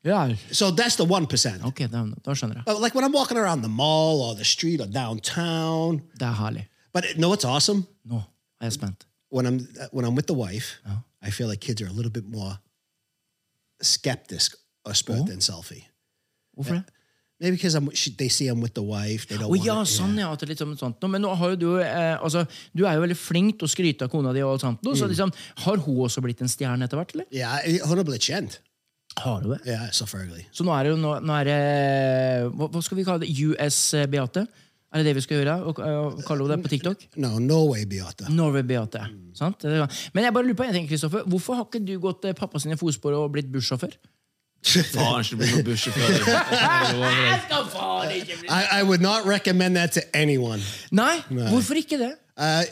[0.02, 0.38] Yes.
[0.52, 1.64] So that's the one percent.
[1.64, 2.80] Ok, da, da skjønner jeg.
[2.80, 6.00] Like when I'm walking around the mall or the street or downtown.
[6.14, 6.68] Det er herlig.
[6.94, 7.86] But no, it's awesome.
[8.04, 8.22] Nå
[8.62, 9.06] er spent.
[9.36, 9.58] When I'm
[9.92, 10.68] when I'm with the wife,
[11.22, 12.58] I feel like kids are a little bit more
[13.82, 14.42] skeptic
[14.84, 15.24] of oh.
[15.28, 15.84] than selfie.
[16.56, 16.84] Hvorfor det?
[17.38, 19.26] Maybe because I'm, they see I'm with the wife.
[19.28, 20.30] They don't want ja, it, sånn, ja.
[20.32, 21.02] At det er litt sånn, sånt.
[21.12, 24.06] Men nå har jo du eh, altså, Du er jo veldig flink til å skryte
[24.06, 25.34] av kona di, og alt sånt, så liksom,
[25.66, 27.12] har hun også blitt en stjerne etter hvert?
[27.12, 27.26] eller?
[27.36, 28.56] Ja, hun har blitt kjent.
[29.20, 29.60] Har du det?
[29.68, 30.46] Ja, selvfølgelig.
[30.56, 31.60] Så nå er det nå, nå er det,
[32.56, 33.36] hva, hva skal vi kalle det?
[33.52, 34.46] US Beate?
[34.96, 35.54] Er det det vi skal gjøre?
[35.68, 37.02] Og, og kalle henne det på TikTok?
[37.20, 38.30] No, Norway, Beate.
[38.32, 39.02] Norway Beate.
[39.36, 39.64] Sant?
[39.68, 41.26] Er- Men jeg bare lurer på en ting, Kristoffer.
[41.28, 43.92] Hvorfor har ikke du gått eh, pappa sine fotspor og blitt bussjåfør?
[44.96, 46.14] Faen, ikke bli bussjåfør.
[47.44, 47.66] skal
[48.48, 50.62] I, I would not recommend that to anyone.
[50.90, 52.14] Nei, hvorfor ikke det?
[52.40, 52.64] Uh,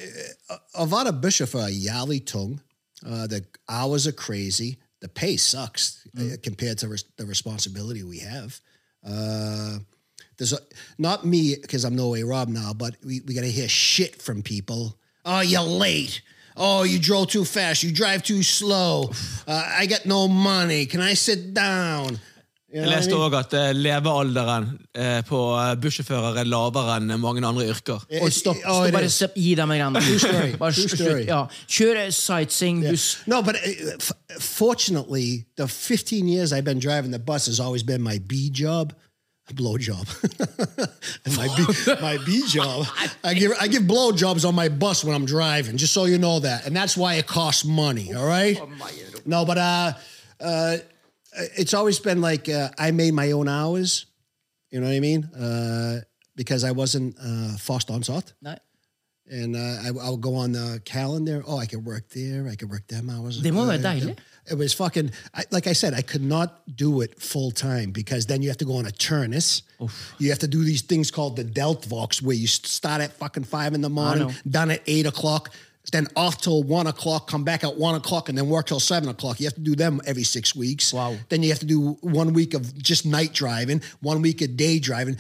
[0.81, 2.57] å være bussjåfør er jævlig tung.
[3.05, 4.79] Uh, the hours are crazy.
[5.03, 6.43] The pay sucks mm.
[6.43, 8.61] compared to res- the responsibility we have.
[9.05, 9.85] Uh,
[10.37, 10.59] there's a,
[10.99, 14.21] not me because I'm no way Rob now, but we, we got to hear shit
[14.23, 14.97] from people.
[15.25, 16.23] Oh, you're late.
[16.57, 17.83] Oh, you drove too fast.
[17.83, 19.11] You drive too slow.
[19.47, 20.87] Uh, I got no money.
[20.87, 22.19] Can I sit down?
[22.75, 23.21] You know Jeg what I leste mean?
[23.23, 24.65] òg at eh, levealderen
[24.99, 28.01] eh, på eh, bussjåfører er lavere enn mange andre yrker.
[28.21, 29.15] Og stopp, Oh, stopp it bare is.
[29.15, 30.19] stopp, gi dem en grann.
[30.19, 30.57] story.
[30.59, 31.23] Bare True slutt, story.
[31.29, 31.45] Ja.
[31.71, 33.05] Kjør eh, sightseeing, buss.
[33.31, 34.13] No, but uh, f-
[34.69, 38.93] fortunately, the 15 years I've been driving the bus has always been my B job,
[39.53, 40.07] blow job.
[41.25, 41.65] and my B,
[42.01, 42.87] my B job,
[43.25, 46.17] I give I give blow jobs on my bus when I'm driving, just so you
[46.19, 48.15] know that, and that's why it costs money.
[48.15, 48.59] All right.
[49.27, 49.93] No, but uh,
[50.41, 50.77] uh,
[51.57, 54.07] it's always been like uh, I made my own hours.
[54.71, 55.25] You know what I mean?
[55.25, 56.01] Uh,
[56.37, 58.33] because I wasn't uh, fast ansat.
[58.41, 58.57] Nei.
[59.31, 61.43] And uh, I, I would go on the calendar.
[61.47, 62.47] Oh, I could work there.
[62.53, 63.41] I could work them hours.
[63.41, 64.17] Det må være Uh, deilig.
[64.51, 68.27] It was fucking, I, like I said, I could not do it full time because
[68.27, 69.63] then you have to go on a turnus.
[70.19, 73.73] You have to do these things called the Deltvox where you start at fucking five
[73.75, 75.51] in the morning, done at eight o'clock,
[75.93, 79.09] then off till one o'clock, come back at one o'clock, and then work till seven
[79.09, 79.39] o'clock.
[79.41, 80.93] You have to do them every six weeks.
[80.93, 81.17] Wow.
[81.29, 84.79] Then you have to do one week of just night driving, one week of day
[84.79, 85.19] driving.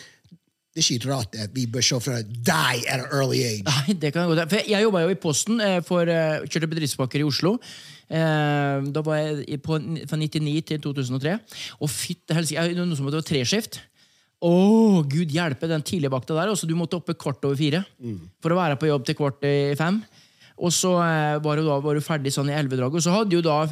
[0.74, 3.62] This at vi bør se fra deg at an early age.
[3.62, 4.34] Nei, det kan gå.
[4.50, 7.60] For jeg jobba jo i Posten, eh, for, eh, kjørte bedriftspakker i Oslo.
[8.10, 11.38] Eh, Da var jeg på, fra 99 til 2003.
[11.80, 13.78] Og fytte helsike, noe som het treskift.
[14.42, 16.50] Å, gud hjelpe den tidligvakta der.
[16.50, 17.84] Også, du måtte oppe kvart over fire
[18.42, 20.02] for å være på jobb til kvart i fem.
[20.58, 20.90] Og så
[21.40, 22.98] var, du da, var du ferdig sånn i elvedraget.
[22.98, 23.64] Og så hadde jo da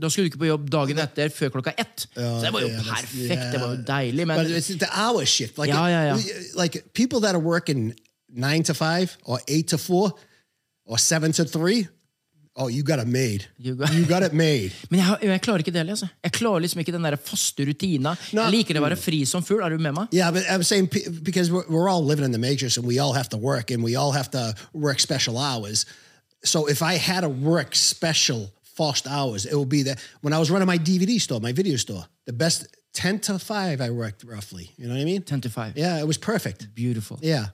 [0.00, 2.06] da skulle du ikke på jobb dagen etter før klokka ett.
[2.14, 3.14] så det var jo yeah, perfekt.
[3.14, 3.46] perfekt.
[3.52, 4.26] Det var jo deilig.
[4.26, 5.58] Men but it's the hour shift.
[5.58, 6.16] Like, ja, ja, ja.
[6.62, 7.92] like people that are working
[8.28, 10.12] nine to five or eight to four
[10.86, 11.88] or seven to three.
[12.56, 13.46] Oh, you got it made.
[13.58, 14.72] You got- you got it made.
[14.90, 15.88] Men jeg, jeg klarer ikke det.
[15.88, 16.08] Altså.
[16.24, 18.16] Jeg klarer liksom ikke den der faste rutina.
[18.32, 18.42] No.
[18.42, 19.62] Jeg liker å være fri som fugl.
[19.62, 20.08] Er du med meg?
[20.12, 20.90] Yeah, but I'm saying
[21.22, 23.84] because we're, we're all living in the matrix and we all have to work and
[23.84, 25.86] we all have to work special hours.
[26.44, 30.38] So if I had to work special fast hours, it would be that when I
[30.38, 34.24] was running my DVD store, my video store, the best 10 to 5 I worked
[34.24, 34.64] roughly.
[34.76, 35.22] You know what I mean?
[35.22, 35.76] 10 to 5.
[35.76, 36.74] Yeah, it was perfect.
[36.74, 37.18] Beautiful.
[37.22, 37.46] Yeah.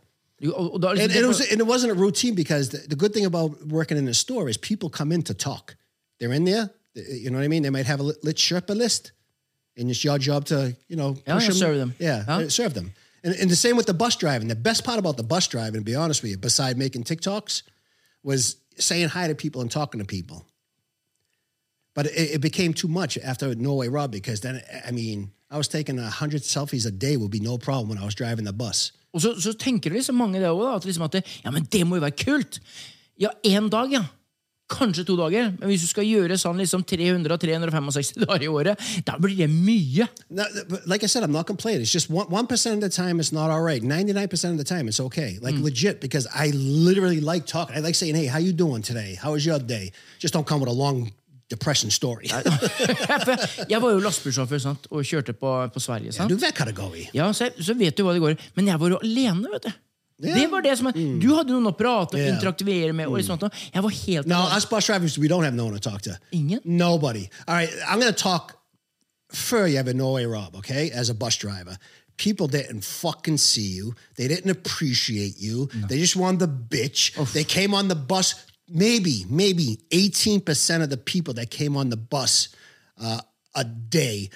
[0.43, 3.13] Og, og And, and it was and it wasn't a routine because the, the good
[3.15, 5.75] thing about working in a store is people come in to talk.
[6.19, 7.63] They're in there, you know what I mean.
[7.63, 9.13] They might have a lit, lit Sherpa list,
[9.79, 10.57] and it's your job to
[10.89, 11.93] you know Yeah, yeah, serve them.
[11.99, 12.45] Yeah, Huh?
[12.45, 12.93] uh, serve them.
[13.25, 14.49] And, and the same with the bus driving.
[14.49, 17.63] The best part about the bus driving, to be honest with you, beside making TikToks,
[18.23, 20.39] was saying hi to people and talking to people.
[21.97, 25.69] But it, it became too much after Norway Rob because then I mean I was
[25.69, 28.53] taking a hundred selfies a day would be no problem when I was driving the
[28.53, 28.93] bus.
[29.17, 31.87] og så, så tenker liksom mange det òg, at, liksom at det, ja, men det
[31.89, 32.61] må jo være kult.
[33.21, 34.05] Ja, én dag, ja.
[34.69, 35.53] Kanskje to dager.
[35.61, 40.09] Men hvis du skal gjøre sånn liksom 300-365 dager i året, da blir det mye.
[40.29, 41.87] No, but like I said, I'm not complaining.
[41.87, 43.83] It's just one one percent of the time it's not all right.
[43.83, 45.39] Ninety nine percent of the time it's okay.
[45.41, 45.63] Like mm.
[45.63, 47.77] legit, because I literally like talking.
[47.77, 49.15] I like saying, "Hey, how you doing today?
[49.15, 51.13] How was your day?" Just don't come with a long
[51.51, 52.29] depression story.
[52.29, 54.87] For jeg var jo lastebilsjåfør sant?
[54.91, 56.13] og kjørte på, på Sverige.
[56.13, 56.31] sant?
[56.31, 57.07] Do that kind of goey.
[57.15, 58.39] Ja, så, så vet du hva det går i.
[58.59, 59.73] Men jeg var jo alene, vet du.
[60.27, 61.21] Det var det som er- mm.
[61.21, 62.35] Du hadde noen å prate og Yeah.
[62.35, 63.07] interaktivere med.
[63.07, 63.53] og liksom, sånt.
[63.75, 64.57] Jeg var helt No, alene.
[64.57, 66.17] us bus drivers, we don't have no one to talk to.
[66.33, 66.61] Ingen?
[66.65, 67.29] Nobody.
[67.47, 68.57] All right, I'm going to talk
[69.31, 71.77] for you, Norway eh, Rob, okay, as a bus driver.
[72.17, 73.95] People didn't fucking see you.
[74.17, 75.69] They didn't appreciate you.
[75.89, 77.13] They just wanted to bitch.
[77.35, 78.35] They came on the bus.
[78.69, 82.49] Maybe, maybe 18% of the people that came on the bus
[83.01, 83.21] uh,
[83.55, 84.31] a day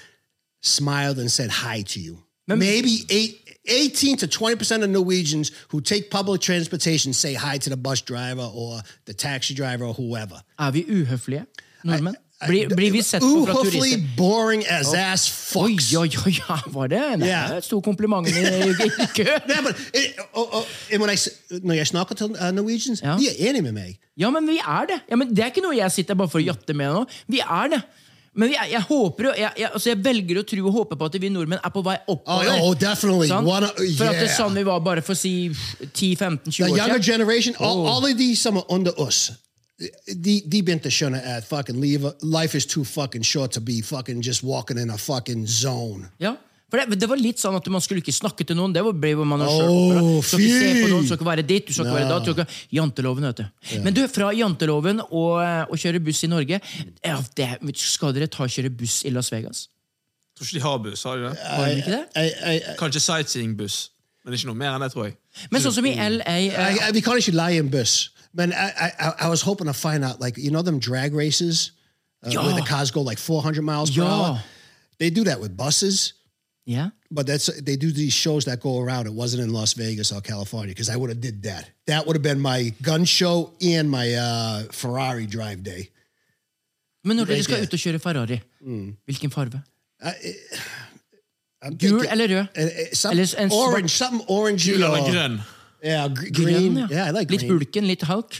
[0.60, 2.22] smiled and said hi to you.
[2.46, 7.76] Maybe eight, 18 to 20% of Norwegians who take public transportation say hi to the
[7.76, 10.42] bus driver or the taxi driver or whoever.
[10.58, 11.46] Er vi uhøflige
[11.84, 12.16] nordmenn?
[12.48, 14.00] Blir, blir vi sett på fra turister?
[14.16, 15.26] boring as ass
[15.56, 15.90] Oi, fucks.
[15.94, 17.02] oi, oi, ja, var det?
[17.20, 17.50] Nei, Yeah.
[17.56, 19.26] det sto komplimenten i, i, kø.
[19.50, 19.74] Nei, men,
[20.32, 20.64] og, og, oh,
[20.98, 23.16] when I, s- når jeg snakker til uh, Norwegians, Ja.
[23.20, 23.98] de er enige med meg.
[24.16, 25.00] Ja, men vi er det.
[25.10, 27.04] Ja, men Det er ikke noe jeg sitter bare for å jatte med nå.
[27.28, 27.82] Vi er det.
[28.40, 31.16] Men jeg, jeg håper jeg, jeg, altså jeg velger å tro og håpe på at
[31.20, 32.46] vi nordmenn er på vei oppover.
[32.56, 33.28] Oh, oh, definitely.
[33.28, 36.76] Wanna- For at det er sånn vi var bare for å si 10-15-20 The år
[36.78, 37.02] younger siden.
[37.12, 37.98] generation, all, Oh.
[37.98, 39.32] of these som er under oss,
[39.80, 42.12] de, de begynte å skjønne at fucking leave.
[42.22, 46.10] life is too fucking short to be fucking just walking in a fucking zone.
[46.20, 46.36] Ja,
[46.70, 48.72] for det, det var litt sånn at man skulle ikke snakke til noen.
[48.72, 50.20] Det var- ble man selv Oh.
[50.20, 52.08] Du skal ikke se på noen, du skal ikke være ditt, du skal ikke være
[52.08, 52.18] da.
[52.18, 53.80] du skal ikke- Janteloven, vet du.
[53.82, 55.40] Men du, fra janteloven og,
[55.70, 56.60] og kjøre buss i Norge
[57.04, 59.68] ja, det, Skal dere ta og kjøre buss i Las Vegas?
[60.38, 61.38] Tror ikke de har buss, har de det?
[61.42, 62.04] Har de ikke det?
[62.16, 63.90] I, I, Kanskje sightseeingbuss,
[64.24, 65.16] men ikke noe mer enn det, tror jeg.
[65.50, 68.54] Men sånn som i LA Vi kan ikke leie en actually lie in bus.
[68.54, 71.14] But I, I, I- I was hoping to find out, like, you know, them drag
[71.14, 71.72] races
[72.22, 72.66] uh, where the Ja.
[72.66, 74.08] cars go like 400 miles per Ja.
[74.08, 74.42] hour?
[74.98, 76.14] They do that with buses.
[76.66, 76.90] Yeah.
[77.10, 79.06] But that's they do these shows that go around.
[79.06, 81.70] It wasn't in Las Vegas or California because I would have did that.
[81.86, 85.88] That would have been my gun show and my uh, Ferrari drive day.
[87.04, 88.40] Men når dere Right skal ut og kjøre Ferrari,
[89.06, 89.60] hvilken farve?
[91.62, 92.46] I'm Gul thinking- eller rød?
[92.58, 94.70] Uh, uh, some Eller en svart- orange, something orange.
[94.70, 95.40] Gul eller or- grønn.
[95.82, 96.76] Yeah, gr- Grønn, green.
[96.76, 96.86] ja.
[96.90, 97.58] Yeah, I like litt green.
[97.58, 98.36] bulken, litt halk.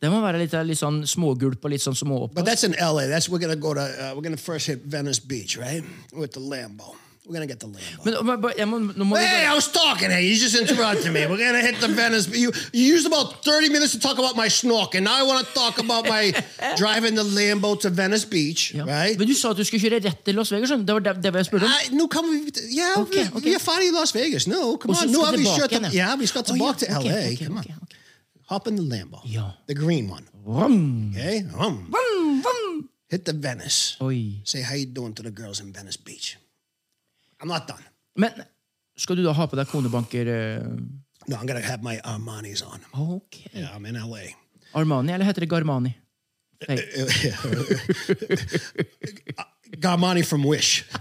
[0.00, 2.34] Det må være litt, litt sånn smågulp og litt sånn små opp.
[2.34, 3.06] But that's in LA.
[3.06, 3.80] That's we're gonna go to.
[3.80, 5.84] Uh, we're gonna first hit Venice Beach, right?
[6.12, 6.94] With the Lambo.
[7.30, 8.48] We're gonna get the Lambo.
[8.58, 10.10] Jeg må, nå må Hey, I was talking.
[10.10, 11.20] Hey, you just interrupted me.
[11.30, 12.26] We're gonna hit the Venice.
[12.26, 15.04] You you used about thirty minutes to talk about my snorkeling.
[15.04, 16.32] Now I want to talk about my
[16.82, 18.84] driving the Lambo to Venice Beach, ja.
[18.84, 19.16] right?
[19.16, 20.74] Men du sa at du skulle kjøre rett til Las Vegas.
[20.74, 22.02] Det var det, det jeg spurte om.
[22.02, 22.34] I, come.
[22.66, 23.54] Yeah, Okay, we, okay.
[23.54, 24.48] are fine in Las Vegas.
[24.48, 25.12] No, come on.
[25.14, 27.30] No, skal vi kjørt yeah, vi skal tilbake ja, til LA.
[27.30, 27.88] ok, come on.
[28.50, 29.22] Hop in the Lambo.
[29.24, 29.54] Ja.
[29.68, 30.26] The green one.
[30.44, 31.44] Vroom, Okay.
[31.54, 32.88] Um, vroom, vroom.
[33.10, 33.96] hit the Venice.
[34.02, 34.40] Oi.
[34.44, 36.36] Say how you doing to the girls in Venice Beach.
[37.42, 37.82] I'm not done.
[38.16, 38.30] Men
[38.96, 40.62] skal du da ha på deg konebanker eh,
[41.28, 42.80] No, I'm gonna have my Armani's on.
[42.96, 43.36] Ok.
[43.52, 44.32] Yeah, I'm in LA.
[44.74, 45.92] Armani, eller heter det Garmani?
[46.68, 46.76] Hei.
[49.80, 50.84] Garmani from Wish.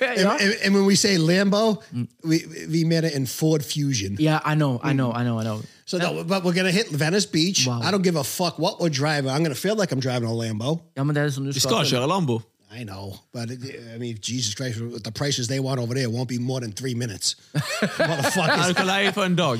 [0.00, 0.36] and, ja.
[0.40, 1.82] and- and when we say Lambo,
[2.22, 4.16] we we made it in Ford Fusion.
[4.18, 5.38] Yeah, I know, I know, I know.
[5.40, 5.62] I know.
[5.86, 7.66] So no, but we're gonna hit Venice Beach.
[7.66, 7.80] Wow.
[7.82, 9.30] I don't give a fuck what we're driving.
[9.30, 10.80] I'm gonna feel like I'm driving a Lambo.
[10.96, 12.40] Ja, men det er sånn du Vi skal skal kjøre Lambo.
[12.80, 13.60] I know, but it,
[13.94, 16.72] I mean, Jesus Christ, with the prices they want over there, won't be more than
[16.72, 17.36] three minutes.
[17.54, 19.58] Motherfuckers, du kan leie for en dag.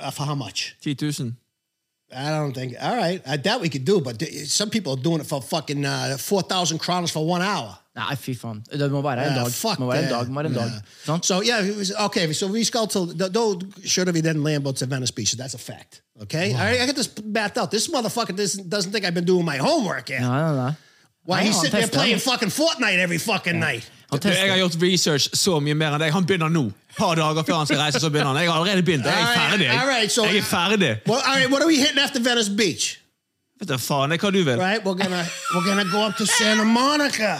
[0.00, 0.74] uh, for how much?
[0.80, 1.32] 10 000.
[2.14, 2.74] I don't think.
[2.80, 5.42] All right, I doubt we could do, but th- some people are doing it for
[5.42, 7.76] fucking uh, four thousand kronos for one hour.
[7.96, 8.32] Nei, fy.
[8.32, 9.52] Det må være en Yeah, dag.
[9.52, 10.70] fuck må være en dag, må være en dag.
[11.08, 11.20] Yeah.
[11.22, 12.32] So yeah, it was, okay.
[12.32, 15.30] So we skull till though should have we then Lambo to Venice Beach.
[15.30, 16.02] So that's a fact.
[16.22, 16.80] Okay, all right.
[16.80, 17.70] I got this mapped out.
[17.70, 20.20] This motherfucker doesn't, doesn't think I've been doing my homework yet.
[20.20, 20.74] Ja, ja.
[21.26, 23.90] Why Nei, he's sitting there playing fucking Fortnite every fucking night?
[24.12, 26.12] Jeg har gjort research så mye mer enn deg.
[26.14, 26.68] Han begynner nå.
[26.96, 28.36] Par dager før han skal reise, så begynner han.
[28.44, 29.04] Jeg har allerede begynt.
[29.04, 29.70] Jeg er ferdig.
[29.70, 30.92] all right, so- Jeg er ferdig.
[31.06, 31.50] Well, all right.
[31.50, 33.00] What are we hitting after Venice Beach?
[33.58, 34.56] Vet du faen, hva du vil.
[34.60, 37.34] Right, we're gonna we're gonna go up to Santa Monica.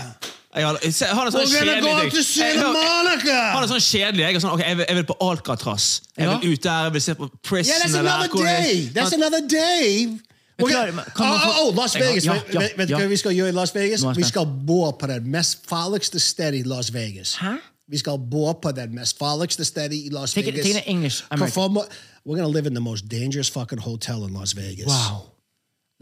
[0.56, 2.10] Jeg har, jeg, har er sånn We're gonna kjedelig go up ting.
[2.10, 3.40] to Santa Han Monica.
[3.62, 4.22] er sånn kjedelig.
[4.24, 5.88] Jeg er sånn, okay, jeg vil, jeg vil på Alcatraz.
[6.16, 7.72] Jeg vil ut der, jeg vil se på Prison.
[7.74, 8.62] Yeah, that's another er.
[8.62, 8.88] day.
[8.96, 10.18] That's another day.
[10.58, 12.24] Gonna, oh, oh, Las Vegas.
[12.24, 12.98] Vet- ja, vet- vet ja.
[12.98, 14.02] hva vi skal gjøre i Las Vegas?
[14.02, 17.34] Er jeg Vi skal bo på det mest farligste stedet i Las Vegas.
[17.34, 17.56] Hæ?
[17.88, 20.64] Vi skal bo på det mest farligste stedet i Las Take it- Vegas.
[20.64, 21.22] take it in English.
[21.30, 24.86] Perform, we're gonna live in the most dangerous fucking hotel in Las Vegas.
[24.86, 25.36] Wow.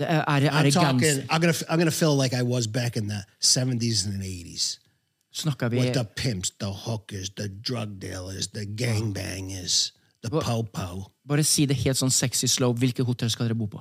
[0.00, 1.04] Er, er, det- er I'm talking.
[1.04, 1.52] I'm gonna.
[1.68, 4.78] I'm gonna feel like I was back in the 70s and 80s.
[5.32, 9.92] Snakker vi with the pimps, the hookers, the drug dealers, the gangbangers,
[10.24, 11.10] the po-po.
[11.28, 12.72] Bare si det helt sånn sexy slow.
[12.72, 13.80] Hvilke hotell skal dere bo på?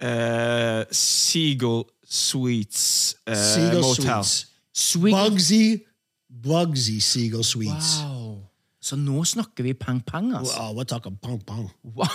[0.00, 4.24] Eh, Seagull Suites eh, Seagull Motel.
[4.24, 4.46] Suites.
[4.72, 5.14] Swing.
[5.14, 5.86] Bugsy,
[6.28, 8.02] Bugsy Seagull Suites.
[8.02, 8.42] Wow.
[8.86, 10.60] Så nå snakker vi pang-pang, altså.
[10.60, 11.70] Oh, we're talking pong pong.
[11.82, 12.06] Wow.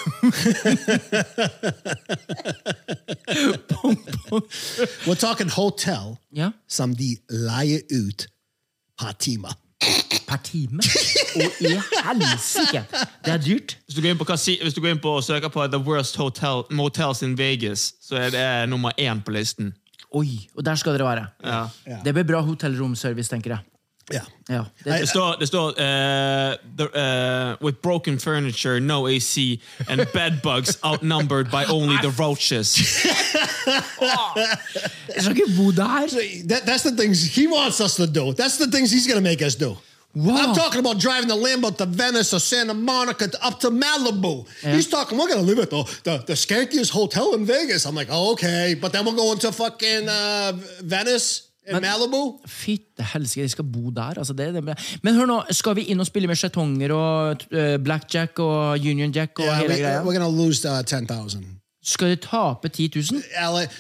[5.08, 6.52] We're talking hotel yeah.
[6.68, 8.28] som de leier ut
[8.98, 9.52] per time.
[10.28, 10.80] Per time?
[11.36, 11.74] Og i
[12.06, 12.84] helsike!
[13.26, 13.78] Det er dyrt.
[13.86, 16.20] Hvis du går inn på, hvis du går inn på og søker på The Worst
[16.22, 19.74] Hotel, Motels in Vegas, så er det nummer én på listen.
[20.12, 21.28] Oi, og der skal dere være.
[21.44, 22.00] Ja.
[22.04, 23.71] Det blir bra hotellromservice, tenker jeg.
[24.14, 24.26] Yeah.
[24.50, 30.06] Ja, det, Det står, det står eh, the, eh, With broken furniture, no AC, and
[30.14, 32.78] bedbugs outnumbered by only the roaches.
[35.16, 36.08] jeg skal ikke bo der!
[36.48, 38.34] That, that's the things he wants us to do.
[38.34, 39.78] That's the things he's going to make us do.
[40.14, 40.36] Wow.
[40.36, 44.46] I'm talking about driving the Lambo to Venice or Santa Monica to, up to Malibu.
[44.60, 47.86] He's talking, we're going to live at the, the, the skankiest hotel in Vegas.
[47.86, 48.76] I'm like, oh, okay.
[48.80, 52.22] But then we're going to fucking uh, Venice and Malibu.
[52.48, 54.18] Fytte helsike, de skal bo der.
[54.18, 57.78] Altså det, det, men hør nå, skal vi inn og spille med skjetonger og uh,
[57.84, 60.02] blackjack og union jack og Yeah, hele we, greia?
[60.04, 61.46] we're gonna lose uh, 10,000.
[61.84, 63.22] Skal de tape 10 000?
[63.42, 63.72] Eller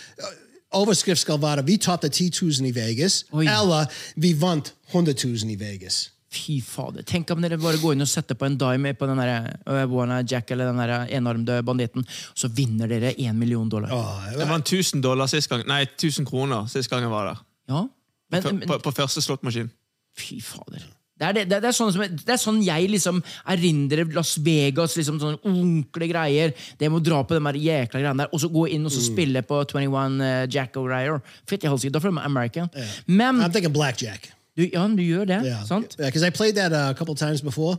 [0.71, 3.45] overskrift skal være vi tapte 10 000 i Vegas, Oi.
[3.45, 6.07] eller vi vant 100 000 i Vegas.
[6.31, 7.03] Fy fader.
[7.03, 9.83] Tenk om dere bare går inn og setter på en dime på den der, uh,
[9.91, 13.91] One Jack eller den der enarmede banditten, så vinner dere én million dollar.
[14.31, 15.65] Det var 1000 dollar sist gang.
[15.67, 17.41] Nei, 1000 kroner sist gang jeg var der.
[17.69, 17.85] Ja?
[18.31, 19.69] Men, På, på, på første slåttmaskin.
[20.17, 20.83] Fy fader.
[21.21, 23.19] Det er, det, det, er sånn som, det er sånn jeg liksom
[23.53, 24.95] erindrer Las Vegas.
[24.97, 26.49] liksom Sånne Onkle greier.
[26.79, 29.03] Det med å dra på de jækla greiene der, og så gå inn og så
[29.05, 31.21] spille på 21 uh, Jack O'Reilly.
[31.49, 32.67] Fytti helsike, da føler jeg meg American.
[33.05, 34.31] Men I'm thinking blackjack.
[34.57, 35.95] du, ja, du gjør det, Yeah, sant?
[35.97, 37.77] Because I played that uh, a couple times before.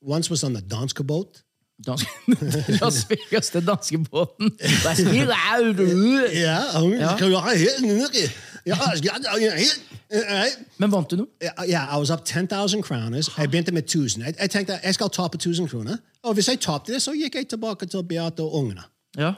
[0.00, 1.42] Once was on the Danske boat.
[1.82, 2.06] Danske,
[2.80, 4.54] Las Vegas, den danske båten.
[10.78, 11.26] Men vant du noe?
[11.42, 13.28] Ja, jeg I was up 10,000 kroner.
[13.38, 14.24] Jeg begynte med 1000.
[14.24, 15.96] Jeg, jeg tenkte jeg skal tape 1000 kroner.
[16.22, 18.82] Og hvis jeg tapte det, så gikk jeg tilbake til Beate og ungene.
[19.18, 19.34] Ja.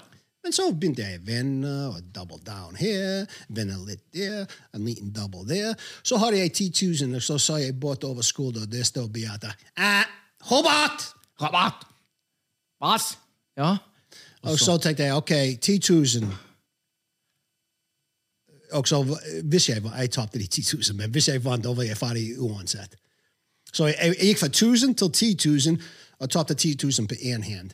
[0.47, 5.11] Men så begynte jeg å vinne, og double down her, vinne litt der, en liten
[5.11, 5.75] double der.
[6.07, 6.71] Så hadde jeg 10
[7.03, 9.51] 000, og så sa jeg bort over skulderen, og der står Beate.
[9.75, 10.07] Eh,
[10.47, 11.09] Hobart!
[11.43, 11.87] Hobart!
[12.79, 12.95] Hva?
[13.59, 13.77] Ja.
[14.47, 15.81] Og så tenkte jeg, ok, 10
[16.23, 16.31] 000.
[18.73, 21.69] Og så, hvis jeg, var- jeg tapte de 10 000, men hvis jeg vant, da
[21.69, 22.95] var jeg ferdig uansett.
[23.73, 23.87] Så
[24.39, 25.79] fra 1000 til 10 000,
[26.21, 27.71] og tapte 10 000 på hand.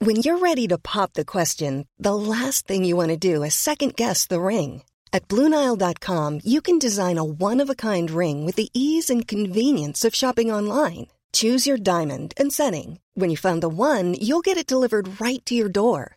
[0.00, 3.54] When you're ready to pop the question, the last thing you want to do is
[3.54, 4.82] second guess the ring.
[5.12, 9.26] At Bluenile.com, you can design a one of a kind ring with the ease and
[9.28, 11.06] convenience of shopping online.
[11.32, 12.98] Choose your diamond and setting.
[13.14, 16.16] When you find the one, you'll get it delivered right to your door.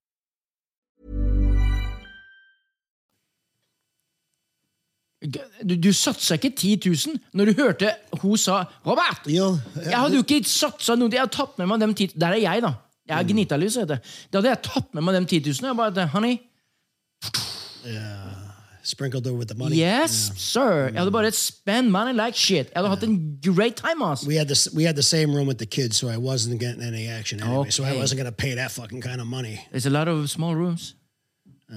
[5.21, 7.91] Du, du satsa ikke 10 000 når du hørte
[8.23, 9.27] hun sa 'Robert'!
[9.29, 11.11] Jo, Jeg hadde jo ikke satsa noe.
[11.13, 12.73] Jeg hadde tatt med meg dem 10 Der er jeg, da.
[13.07, 13.99] Jeg er heter det.
[14.33, 15.67] Da hadde jeg tatt med meg dem 10 000.
[15.67, 16.37] Jeg bare, honey,
[18.83, 19.75] Sprinkled over with the money.
[19.77, 20.89] yes, sir.
[20.89, 22.67] Jeg hadde bare spent money like shit.
[22.73, 24.25] Jeg hadde hatt en great time, ass.
[24.27, 26.81] We had the we had the same room with the kids, so I wasn't getting
[26.83, 27.69] any action anyway.
[27.69, 27.99] So I Okay.
[28.01, 29.59] wasn't gonna pay that fucking kind of money.
[29.71, 30.95] There's a lot of small rooms.
[31.69, 31.75] So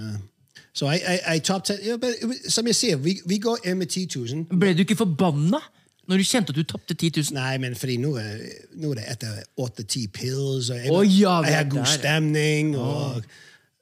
[0.82, 4.08] I jeg, jeg, jeg tapte was, som jeg sier, vi, vi går inn med 10
[4.18, 4.46] 000.
[4.58, 5.60] Ble du ikke forbanna
[6.10, 7.36] når du kjente at du tapte 10 000?
[7.38, 8.42] Nei, men fordi nå er,
[8.82, 12.74] nå er det etter åtte-ti pills, og jeg, oh, ja, jeg har god stemning.
[12.76, 13.22] Og,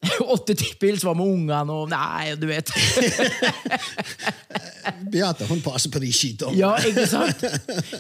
[0.35, 2.71] Åtte-ti pils var med ungene og Nei, du vet.
[5.13, 6.57] Beate hun passer på de skitene.
[6.59, 7.45] Ja, ikke sant?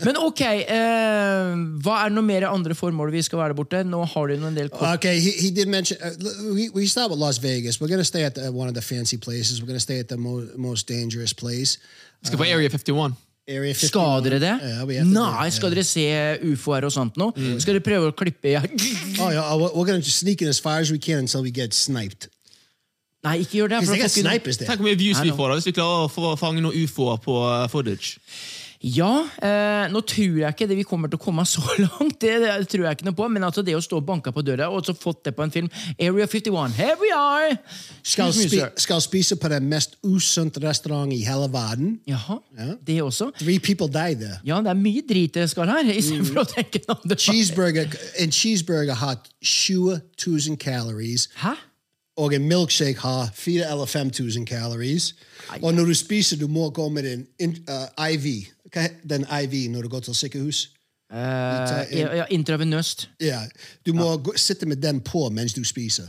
[0.02, 1.52] Men ok, eh,
[1.84, 3.84] hva er noe mer andre formål vi skal være borte?
[3.86, 4.98] Nå har du en del kort.
[4.98, 5.98] Okay, he, he did mention.
[6.02, 7.80] Uh, we, we start with Las Vegas.
[7.80, 9.60] We're going to stay at the, one of the fancy places.
[9.60, 11.78] We're going to stay at the mo most dangerous place.
[12.22, 13.14] Vi skal på Area 51.
[13.48, 13.88] Area 51.
[13.90, 14.52] Skal dere det?
[14.86, 16.04] Do Nei, skal dere se
[16.46, 17.32] ufoer og sånt nå?
[17.58, 18.54] Skal dere prøve å klippe i
[19.18, 22.28] Oh, yeah, we're going sneak in as far as we can until we get sniped.
[23.22, 23.80] Nei, ikke gjør det.
[23.86, 27.36] Tenk hvor mye views vi får da, hvis vi klarer å fange noen ufoer på
[27.38, 28.18] uh, footage.
[28.82, 32.16] Ja, eh, nå tror jeg ikke det vi kommer til å komme så langt.
[32.22, 34.42] Det, det tror jeg ikke noe på, Men altså det å stå og banke på
[34.42, 37.56] døra og så fått det på en film Area 51, here we are!
[38.02, 42.00] Skal, spi skal spise på den mest usunte restauranten i hele verden.
[42.08, 42.40] Jaha,
[42.82, 43.30] det også.
[43.38, 44.40] Three people died there.
[44.44, 47.18] Ja, det er mye drit jeg skal her, istedenfor å tenke noe.
[47.22, 51.28] Cheeseburger, en cheeseburger har 20 000 calories.
[51.38, 51.54] Hæ?
[52.16, 55.14] Og en milkshake har 4 eller 5000 calories.
[55.62, 58.52] Og når du spiser, du må gå med en uh, IV.
[58.72, 60.62] Hva heter den IV når du går til sykehus?
[61.12, 61.18] Uh,
[61.92, 63.08] ja, ja, intravenøst.
[63.20, 63.42] Ja,
[63.86, 66.08] Du må gå, sitte med den på mens du spiser.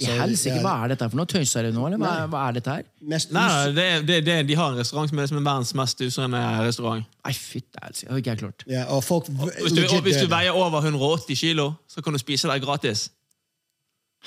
[0.00, 0.60] Så, helsike, ja.
[0.60, 1.28] hva er dette for noe?
[1.30, 2.82] Tøyser du nå, eller hva, hva er dette her?
[3.08, 5.70] Mest Nei, det, er- det, det, De har en restaurant som er som er verdens
[5.78, 7.06] mest usunne restaurant.
[7.24, 8.64] Nei, fytte helsike, har ikke jeg klart.
[8.68, 12.12] Ja, og folk og, Hvis du, og hvis du veier over 180 kilo, så kan
[12.12, 13.06] du spise der gratis.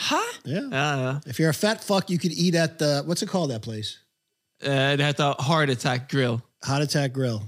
[0.10, 0.24] Hæ?
[0.48, 0.72] Yeah.
[0.74, 1.14] Ja, ja.
[1.28, 4.00] If you're a fat fuck, you could eat at the, what's it called, that place?
[4.64, 6.40] Eh, Det heter Heart Attack Grill.
[6.64, 7.42] Heart Attack Grill.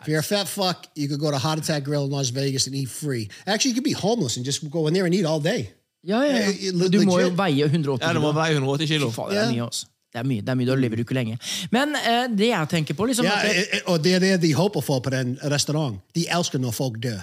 [0.00, 2.66] If you're a fat fuck, you could go to Heart Attack Grill in Las Vegas
[2.66, 3.28] and eat free.
[3.46, 5.70] Actually, you could be homeless and just go in there and eat all day.
[6.02, 6.70] Ja, ja, Eh, ja.
[6.74, 7.36] le- Du må jo legit.
[7.38, 9.10] veie 180 Ja, det må veie 180 kilo.
[9.10, 9.86] Fy faen, det er mye, altså.
[10.12, 11.38] Det er mye, det er mye, Da lever du ikke lenge.
[11.70, 14.18] Men eh, det jeg tenker på liksom Ja, at det, eh, eh, og det er
[14.18, 16.00] det de håper for på den restaurant.
[16.14, 17.22] De elsker når folk dør.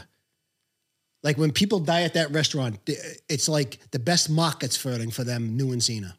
[1.23, 2.95] Like when people die at that restaurant, the-
[3.27, 6.13] it's like the best markedsføring for them noensinne.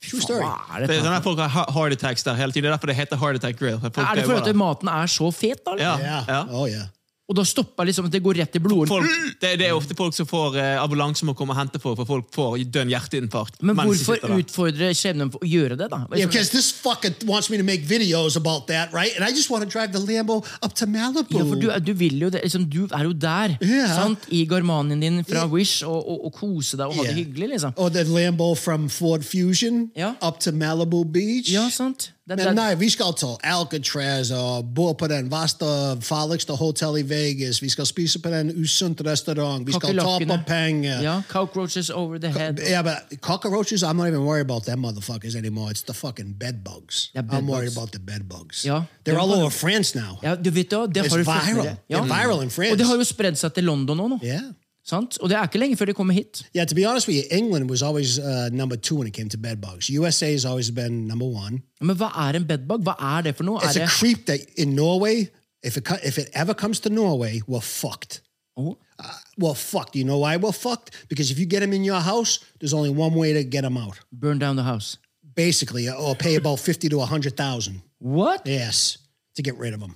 [0.00, 0.40] True story.
[0.44, 2.64] Hva er Det er sånn at folk har ha- heart attacks der hele tiden.
[2.64, 3.78] Det er derfor det heter Heart Attack Grill.
[3.78, 5.74] Folk Er det fordi at maten er så fet, da?
[5.76, 6.24] Ja, Yeah.
[6.28, 6.44] ja.
[6.50, 6.86] Oh yeah.
[7.30, 8.96] Og da stopper liksom at det går rett i blodet?
[9.40, 12.08] Det, det er ofte folk som får eh, ambulanse må komme og hente folk, for
[12.08, 13.60] folk får dønn hjerteinfarkt.
[13.62, 16.02] Men hvorfor utfordre skjebnen for å gjøre det, da?
[16.10, 19.14] Yeah, because this fucker wants me to make videos about that, right?
[19.14, 21.38] And I just want to drive the Lambo up to Malibu.
[21.38, 23.94] Ja, for du, du vil jo det, liksom, du er jo der, yeah.
[23.94, 24.26] sant?
[24.34, 27.78] I Garmanien din fra Wish, og, og, og kose deg og ha det hyggelig, liksom.
[27.78, 30.16] Or the Lambo from Ford Fusion Ja.
[30.20, 31.52] up to Malibu Beach.
[31.54, 32.10] Ja, sant?
[32.30, 35.66] Men det, nei, vi skal til Alcatraz og bo på den verste,
[36.06, 37.58] farligste hotellet i Vegas.
[37.62, 39.66] Vi skal spise på den usunt restaurant.
[39.66, 41.02] Vi skal ta på penger.
[41.02, 42.62] Ja, cockroaches over the head.
[42.62, 45.70] Yeah, but cockroaches, I'm not even worried about them motherfuckers anymore.
[45.70, 47.10] It's the fucking bedbugs.
[47.14, 48.64] Yeah, bed I'm worried about the bedbugs.
[48.64, 50.18] Ja, They're all over France now.
[50.22, 51.64] Ja, du vet det, det It's viral.
[51.64, 51.76] Det.
[51.88, 51.98] Ja.
[51.98, 52.72] They're viral in France.
[52.72, 54.18] Og det har jo spredd seg til London òg nå.
[54.22, 54.52] Yeah.
[54.84, 55.18] Sant?
[55.20, 56.42] Og det er ikke lenge før de kommer hit.
[56.56, 59.28] Yeah, to be honest with you, England was always uh, number two when it came
[59.28, 59.88] to bedbugs.
[59.90, 61.62] USA has always been number one.
[61.80, 62.82] Men hva er en bedbug?
[62.82, 63.60] Hva er det for noe?
[63.62, 65.28] It's Er a det creep that in Norway,
[65.62, 68.22] if it if it ever comes to Norway, we're fucked.
[68.56, 68.78] Oh.
[68.98, 69.04] Uh,
[69.38, 69.96] we're fucked.
[69.96, 71.08] You know why we're fucked?
[71.08, 73.76] Because if you get them in your house, there's only one way to get them
[73.76, 74.00] out.
[74.12, 74.96] Burn down the house.
[75.34, 77.82] Basically, or pay about fifty to a hundred thousand.
[77.98, 78.46] What?
[78.46, 78.98] Yes,
[79.36, 79.94] to get rid of them.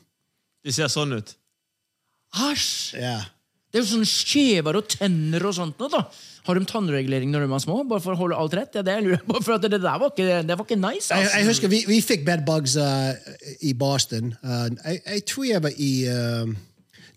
[0.64, 1.35] Det ser sånn ut.
[2.35, 2.95] Æsj!
[2.97, 3.24] Yeah.
[3.75, 6.05] Det er jo sånne skjever og tenner og sånt da.
[6.47, 7.81] Har de tannregulering når de er små?
[7.91, 8.70] Bare for å holde alt rett?
[8.70, 11.09] Det er det jeg lurer på, for det der var ikke, det var ikke nice.
[11.09, 11.41] I, Altså.
[11.41, 13.11] I husker vi, vi fikk bed bugs uh,
[13.66, 14.31] i Boston.
[14.45, 16.55] Uh, jeg, jeg tror jeg var i um,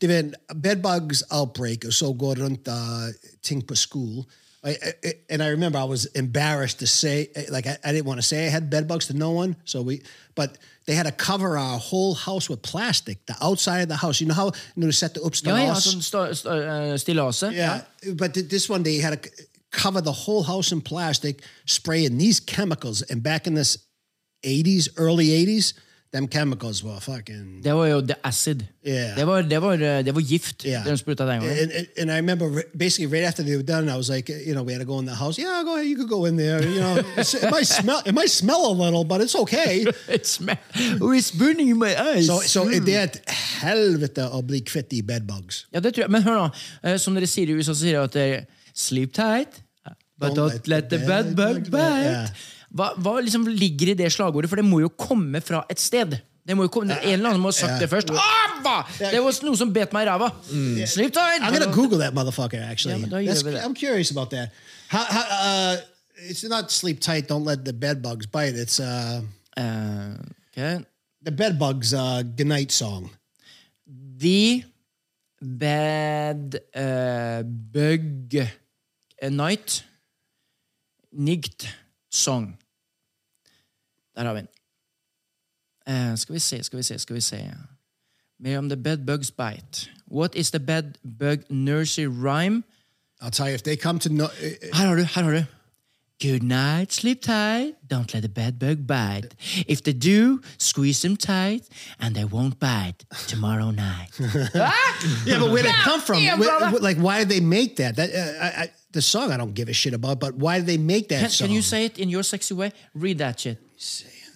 [0.01, 0.33] Det var en
[0.63, 3.13] bedbugs outbreak, og så går rundt uh,
[3.45, 4.25] ting på skole.
[4.63, 8.17] I, I, and I remember I was embarrassed to say, like, I, I didn't want
[8.17, 9.55] to say I had bed bugs to no one.
[9.65, 10.01] So we,
[10.35, 10.57] but
[10.87, 13.17] they had to cover our whole house with plastic.
[13.27, 15.93] The outside of the house, you know how når du setter opp Ja, ja, stas?
[15.93, 17.53] sånn sta, sta, eh, stillasset.
[17.53, 17.81] Yeah,
[18.15, 22.17] but th- this one they had to c- cover the whole house in plastic, spraying
[22.17, 23.01] these chemicals.
[23.11, 23.77] And back in this
[24.45, 25.73] 80s, early 80s,
[26.11, 27.61] them chemicals were fucking.
[27.63, 28.63] Var jo the acid.
[28.83, 29.15] Yeah.
[29.15, 30.63] Det, var, they were uh, they were gift.
[30.65, 30.83] Yeah.
[30.83, 31.49] They spruta gangen.
[31.49, 34.29] And, and, and I remember re- basically right after they were done, I was like,
[34.29, 35.37] you know, we had to go in the house.
[35.37, 36.63] Yeah, go ahead, you could go in there.
[36.65, 39.85] You know, it might smell, it might smell a little, but it's okay.
[40.07, 40.57] It smell,
[41.01, 42.27] oh, it's burning in my eyes.
[42.27, 43.21] So, so det er et
[43.61, 45.65] helvete å bli kvitt de bedbugs.
[45.73, 46.11] Ja, det tror jeg.
[46.11, 46.49] Men hør nå.
[46.83, 49.61] eh, Som dere sier i USA, så sier de at det er sleep tight,
[50.17, 52.05] but don't let the bed, bug bite.
[52.07, 52.29] Yeah.
[52.75, 54.49] Hva, hva liksom ligger i det slagordet?
[54.51, 56.17] For det må jo komme fra et sted.
[56.47, 58.11] Det må jo komme, En eller annen må ha sagt det først.
[58.15, 58.47] Ah.
[58.99, 60.29] Det var noe som bet meg i ræva!
[60.87, 61.43] Sleep tight!
[61.43, 62.59] I'm gonna Google that motherfucker.
[62.63, 63.65] Actually, Yeah?
[63.65, 64.51] I'm curious about that.
[64.89, 65.77] How, how, uh,
[66.29, 67.27] it's not sleep tight.
[67.27, 68.55] Don't let the bed bugs bite.
[68.55, 69.21] It's uh,
[69.57, 70.15] uh,
[70.51, 70.83] okay.
[71.21, 73.09] the bed bugs uh, goodnight song.
[74.17, 74.63] The
[75.41, 79.83] bad uh, bug eh, night
[81.11, 81.67] night
[82.17, 82.59] song.
[84.15, 84.47] Der har vi den.
[85.87, 87.53] Eh, skal vi se, skal vi se, skal vi se.
[88.39, 89.89] Mer om the bed bugs bite.
[90.11, 90.83] What is the bed
[91.19, 92.63] bug nursery rhyme?
[93.21, 94.27] I'll tell you if they come to no,
[94.73, 95.43] Her har du, her har du.
[96.19, 99.35] Good night, sleep tight, don't let the bed bug bite.
[99.67, 104.09] If they do, squeeze them tight, and they won't bite tomorrow night.
[104.19, 106.15] yeah, but where did it come from?
[106.17, 106.79] damn, Where- brother.
[106.79, 107.97] like, why did they make that?
[107.97, 110.65] That uh, I, I, the song I don't give a shit about, but why did
[110.65, 111.47] they make that Can, song?
[111.49, 112.71] can you say it in your sexy way?
[112.95, 113.59] Read that shit.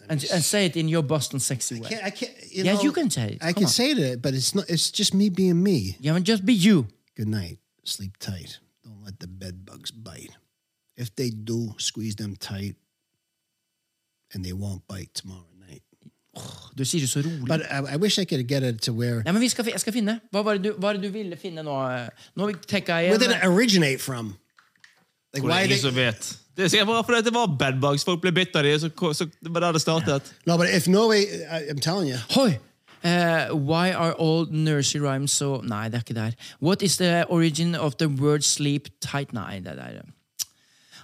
[0.08, 1.90] And, and say it in your Boston sexy way.
[1.90, 2.32] Can't- I can't.
[2.52, 3.38] You Yeah, know, you can say it.
[3.42, 3.70] I Come can on.
[3.70, 4.70] say it, but it's not.
[4.70, 5.98] It's just me being me.
[6.00, 6.88] Yeah, but just be you.
[7.16, 7.58] Good night.
[7.86, 8.60] Sleep tight.
[8.84, 10.30] Don't let the bed bugs bite.
[11.02, 12.76] If they do, squeeze them tight,
[14.34, 15.82] and they won't bite tomorrow night.
[16.78, 17.48] Du sier det så rolig.
[17.48, 19.24] But I, I wish I could get it to where.
[19.24, 20.20] Nei, men vi skal, fi- jeg skal finne.
[20.32, 21.78] Hva var, det du, hva var det du ville finne nå?
[22.36, 24.36] Nå tenker jeg Where did it originate from?
[25.34, 26.38] Like Hvor det why er they, ingen som vet.
[26.58, 28.06] Det er sikkert bare fordi det var bedbugs.
[28.06, 30.34] Folk ble bitt av dem, så, så det var der det startet.
[30.46, 32.60] No, but if Norway, I, I'm telling you, Hoi!
[33.04, 36.32] Eh, why are all nursery rhymes so Nei, det er ikke der.
[36.62, 39.34] What is the origin of the word sleep tight?
[39.34, 40.04] Nei, det der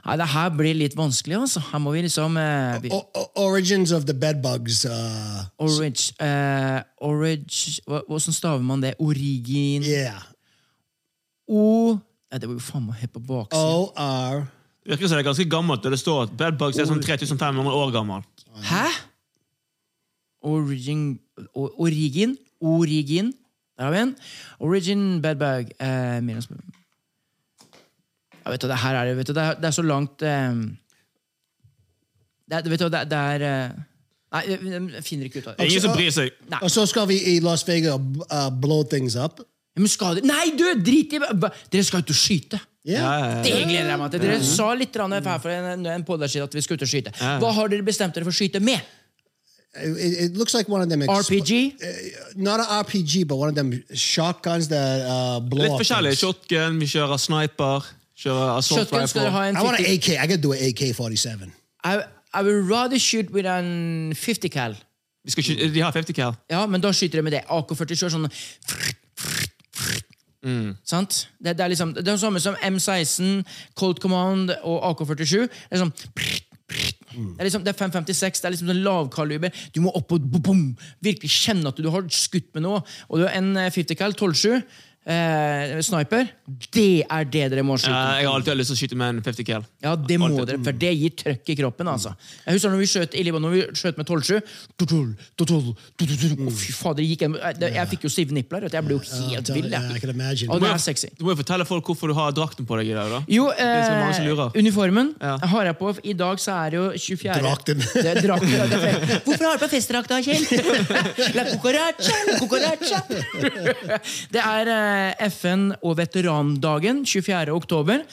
[0.08, 1.60] Nei, det her blir litt vanskelig, altså.
[1.72, 2.92] Her må vi liksom uh, vi,
[3.36, 4.86] origins of the bedbugs.
[4.88, 8.94] Uh, Orange uh, Orange hva- Hvordan staver man det?
[9.04, 10.22] Origin yeah,
[11.48, 11.98] O
[12.32, 13.68] Nei, Det var jo faen meg helt på baksiden.
[13.68, 14.42] O R.
[14.84, 17.76] Det virker som det er ganske gammelt, og det står at bedbugs er sånn 3500
[17.76, 18.24] år gammel.
[18.68, 18.86] Hæ?
[20.48, 21.20] Origin
[21.56, 23.34] Origin Origin.
[23.78, 24.16] Der har vi en.
[24.60, 25.72] Origin bedbug.
[25.80, 26.48] Eh, minus-
[28.48, 30.24] ja, vet du, det her er, det- vet du, det er, det er så langt
[30.24, 30.56] eh,
[32.48, 33.78] det, er- vet du, det, er- det er eh,
[34.28, 35.66] Nei, jeg, finner ikke ut av det.
[35.70, 36.34] Ingen som bryr seg.
[36.52, 36.58] Nei.
[36.68, 37.96] Og så skal vi i Las Vegas
[38.28, 39.40] uh, blow things up.
[39.40, 40.66] Ja, Men skal dere Nei, du!
[40.84, 42.60] Drit i Dere skal ut og skyte!
[42.88, 43.40] Yeah.
[43.44, 44.22] Det gleder jeg meg til.
[44.26, 46.92] Dere sa litt grann her for en, en podd siden at vi skal ut og
[46.92, 47.12] skyte.
[47.40, 48.84] Hva har dere bestemt dere for å skyte med?
[49.78, 51.04] It, it looks like one of them.
[51.08, 52.36] exp- RPG?
[52.36, 56.16] Not an RPG, but one of them shotguns that uh, blow Litt up forskjellig.
[56.16, 56.24] things.
[56.24, 57.88] Shotgun, vi kjører sniper.
[58.18, 60.10] Shotgun skal ha en I want an AK.
[60.10, 61.52] I could do an AK-47.
[61.84, 62.02] I,
[62.34, 64.76] I would rather shoot with an 50 cal.
[65.24, 66.34] Vi skal ikke, de har 50 cal.
[66.50, 67.44] Ja, men da skyter de med det.
[67.50, 68.30] AK-47 er sånn
[70.88, 71.28] Sant?
[71.44, 73.42] Det, det er liksom Det er det samme som M16,
[73.76, 75.48] Cold Command og AK-47.
[75.48, 75.96] Det er sånn
[76.68, 79.54] det er liksom, det er 556, det er liksom sånn lavkaliber.
[79.74, 80.64] Du må opp og bom, bom,
[81.04, 82.82] virkelig kjenne at du har skutt med noe.
[83.08, 84.60] Og du har en eh, 50 cal 12-7
[85.08, 86.28] eh, sniper.
[86.74, 89.16] Det er det dere må skyte Ja, jeg har alltid lyst til å skyte med
[89.16, 89.66] en 50 cal.
[89.84, 90.48] Ja, det må Alltid.
[90.52, 91.88] dere, for det gir trøkk i kroppen.
[91.92, 92.14] altså.
[92.46, 94.42] Jeg husker når vi skjøt i Libanon, vi skjøt med 12-7
[94.80, 98.68] tutol, tutol, tutol, Å, Fy fader, en, jeg, jeg fikk jo stive nipler.
[98.72, 99.02] Jeg ble jo
[99.32, 99.70] helt vill.
[99.72, 100.50] Jeg.
[100.50, 101.12] Og det er sexy.
[101.18, 103.12] Du må jo fortelle folk hvorfor du har drakten på deg i dag.
[103.12, 103.22] da.
[103.32, 105.38] Jo, eh, uniformen Ja.
[105.38, 105.94] har jeg på.
[106.04, 107.42] I dag så er det jo 24.
[107.42, 107.78] Drakten.
[107.94, 108.56] Det er drakten.
[109.28, 110.44] Hvorfor har du på festdrakt, da, Kjell?
[111.38, 113.00] La cucaracha, cucaracha.
[114.34, 114.97] Det er eh,
[115.28, 117.54] FN- og veterandagen 24.
[117.56, 118.04] oktober.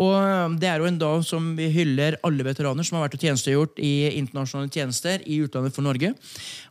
[0.00, 3.26] Og det er jo en dag som vi hyller alle veteraner som har vært og
[3.26, 6.14] tjenestegjort i internasjonale tjenester i utlandet for Norge.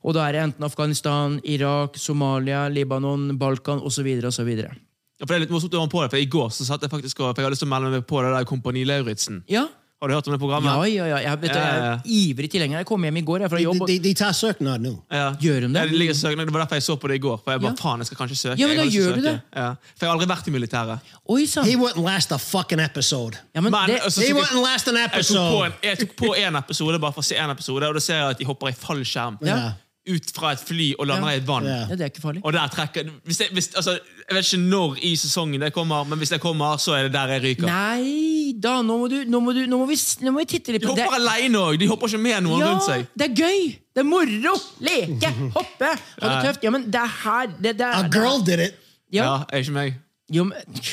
[0.04, 4.10] Og da er det enten Afghanistan, Irak, Somalia, Libanon, Balkan osv.
[4.28, 4.52] osv.
[4.58, 6.84] Ja, for det er litt morsomt å ha på det, for I går så satt
[6.84, 8.84] jeg faktisk og, for jeg hadde lyst til å melde meg på det der Kompani
[8.88, 9.44] Lauritzen.
[9.52, 9.68] Ja.
[10.04, 10.68] Har du hørt om det programmet?
[10.68, 11.18] Ja, ja, ja.
[11.30, 12.82] Jeg, vet, jeg er ivrig tilhenger.
[12.82, 13.82] Jeg kom hjem i går jeg, fra De, jobb.
[13.86, 14.92] og- de, de tar søknad nå.
[15.08, 15.30] Ja.
[15.40, 15.80] Gjør de det?
[15.80, 16.46] Ja, det, ligger søknad.
[16.50, 17.38] det var derfor jeg så på det i går.
[17.46, 17.82] For jeg bare, Ja.
[17.84, 18.60] faen, jeg skal kanskje søke.
[18.60, 19.34] Ja, men da gjør du det.
[19.56, 19.70] Ja.
[19.96, 21.00] For jeg har aldri vært i militæret.
[21.30, 21.68] Oi sant.
[21.72, 23.38] He wouldn't last a fucking episode.
[23.56, 25.66] Ja, men Men, det, altså, He wouldn't last an jeg tok, på episode.
[25.66, 28.16] en, jeg tok på en episode bare for å se en episode, og da ser
[28.20, 29.38] jeg at de hopper i fallskjerm.
[29.42, 29.72] Ja.
[30.04, 31.64] Ut fra et fly og lander i et vann.
[31.64, 31.76] Ja.
[31.88, 32.42] ja, det er ikke farlig.
[32.44, 33.94] Og der trekker hvis jeg, hvis, altså,
[34.28, 37.14] jeg vet ikke når i sesongen det kommer, men hvis det kommer, så er det
[37.14, 37.70] der jeg ryker.
[37.70, 39.96] Nei da, nå må, du, nå må, du, nå må, vi,
[40.26, 41.06] nå må vi titte litt De på det.
[41.08, 41.78] hopper alene òg!
[41.80, 43.08] De hopper ikke med noen rundt Ja, seg.
[43.16, 43.64] det er gøy!
[43.96, 44.54] Det er moro!
[44.84, 46.68] Leke, hoppe, ha det tøft.
[46.68, 48.76] Ja, men det er her det, det er, A girl did it.
[49.14, 49.96] Ja, Ja, er ikke meg.
[50.36, 50.84] jo, men,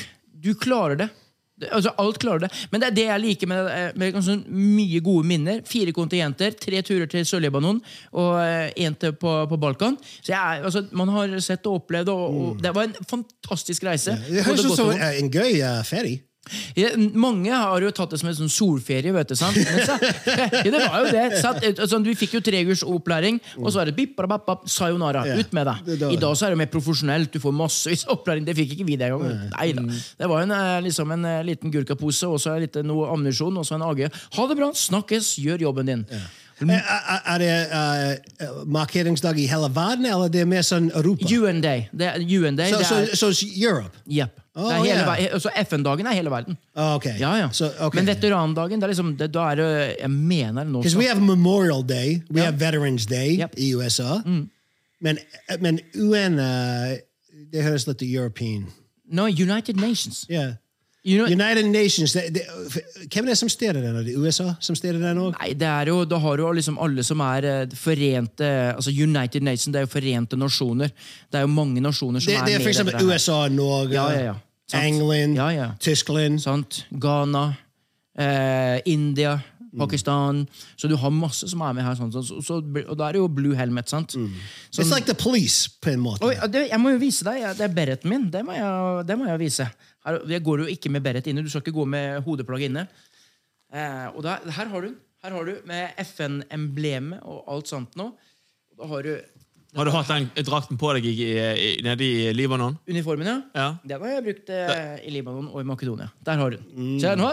[0.41, 1.11] du klarer det.
[1.69, 2.51] Altså, Alt klarer det.
[2.71, 5.61] Men det er det jeg liker med, eh, med ganske mye gode minner.
[5.69, 7.83] Fire kontingenter, tre turer til Sør-Libanon
[8.13, 8.41] og
[8.79, 9.99] én til på, på Balkan.
[10.23, 14.17] Så jeg, altså, Man har sett og opplevd, og, og det var en fantastisk reise.
[14.29, 16.30] Det høres ut som en gøy uh, ferie.
[16.75, 19.37] Ja, mange har jo tatt det som en sånn solferie, vet du.
[19.39, 19.55] sant?
[19.55, 19.97] Men så,
[20.65, 21.25] ja, det var jo det.
[21.71, 25.23] Altså, vi fikk jo tre ukers opplæring, og så er det bip, bap, bap, sayonara.
[25.29, 26.17] Ja, Ut med det deg.
[26.17, 27.31] I dag så er det mer profesjonelt.
[27.35, 28.49] Du får massevis av opplæring.
[28.49, 29.47] Det fikk ikke vi den gangen.
[29.55, 29.87] Nei da.
[30.25, 33.67] Det var en, eh, liksom en eh, liten gurkapose og så litt noe ammunisjon og
[33.69, 34.07] så en AG.
[34.37, 36.07] Ha det bra, snakkes, gjør jobben din.
[36.61, 41.25] Er, det uh, markeringsdag i hele verden, eller det er mer sånn Europa?
[41.25, 41.87] UN Day.
[41.93, 44.05] Det er, UN Day, Så det so, er, Europe?
[44.05, 44.40] Jepp.
[44.59, 45.07] Oh, yeah.
[45.63, 46.57] FN-dagen er hele verden.
[46.75, 47.15] Oh, okay.
[47.21, 47.51] Ja, ja.
[47.55, 48.01] So, okay.
[48.01, 49.69] Men veterandagen, det er liksom, det, da er det
[50.01, 53.55] Jeg mener det nå Because we have Memorial Day, we have Veterans Day Yep.
[53.57, 54.21] i USA.
[55.01, 55.19] Men,
[55.61, 56.99] men UN, uh,
[57.53, 58.67] det høres litt European.
[59.07, 60.27] No, United Nations.
[60.31, 60.59] Yeah.
[61.03, 62.43] You know, United Nations, det, det,
[63.09, 63.97] hvem er det som steder den?
[63.97, 65.31] Er det USA som steder den òg?
[65.39, 68.93] Nei, det er jo, Da har du jo liksom alle som er eh, forente altså
[68.93, 70.93] United Nations, det er jo forente nasjoner.
[71.33, 73.15] Det er jo mange nasjoner som Det, er det er med i dette her.
[73.15, 74.83] USA, Norge, Ja, ja, ja.
[74.85, 75.39] England.
[75.81, 76.85] Tyskland.
[77.01, 77.55] Ghana,
[78.19, 79.39] eh, India,
[79.79, 80.49] Pakistan.
[80.77, 81.95] Så du har masse som er med her.
[81.99, 83.89] Sånn, så, så, så, og da er det jo Blue Helmet.
[83.89, 84.17] sant?
[84.17, 84.33] Sånn-
[84.83, 86.25] It's like the police, på en måte.
[86.27, 87.45] Og, det, jeg må jo vise deg.
[87.59, 88.31] Det er bereten min.
[88.31, 89.69] Det må jeg, det må jeg vise.
[90.07, 91.43] Her, jeg går jo ikke med beret inne.
[91.45, 92.87] Du skal ikke gå med hodeplagg inne.
[93.71, 94.99] Eh, og da, her har du den.
[95.21, 98.07] Her har du med FN-emblemet og alt sånt nå.
[98.81, 99.13] Da har du
[99.77, 102.79] Har du hatt den drakten på deg i, i, nede i Libanon?
[102.89, 103.37] uniformen, ja.
[103.55, 103.67] Ja.
[103.87, 106.09] Den har jeg brukt eh, i Libanon og i Makedonia.
[106.27, 106.97] Der har du den.
[106.99, 107.29] Se nå.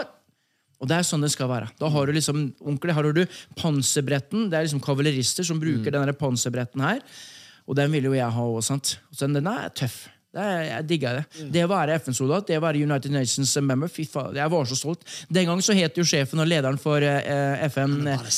[0.78, 1.72] Og det er sånn det skal være.
[1.80, 3.24] Da har du liksom onkel, her har du
[3.58, 4.46] panserbretten.
[4.50, 7.02] Det er liksom kavalerister som bruker denne panserbretten her.
[7.68, 8.62] Og den vil jo jeg ha òg.
[8.62, 10.04] Så den er tøff.
[10.28, 11.46] Det er, jeg digger det.
[11.54, 14.76] Det å være FN-soldat, det å være United Nations member, fy faen, jeg var så
[14.76, 15.06] stolt.
[15.32, 18.28] Den gang så het jo sjefen og lederen for eh, FN eh, nå.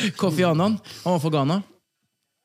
[0.20, 0.76] Kofi Annan.
[1.04, 1.60] Han var fra Ghana.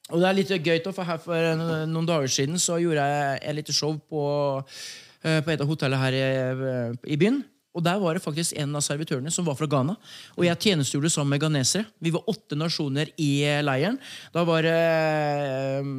[0.10, 3.42] Og det er litt gøy, for her for eh, noen dager siden så gjorde jeg
[3.42, 4.28] et lite show på,
[5.26, 6.26] eh, på et av hotellene her i,
[7.18, 7.42] i byen.
[7.80, 9.96] Og Der var det faktisk en av servitørene som var fra Ghana.
[10.36, 11.86] Og jeg tjenestegjorde sammen med ghanesere.
[12.04, 13.96] Vi var åtte nasjoner i eh, leiren.
[14.36, 15.94] Da var det eh,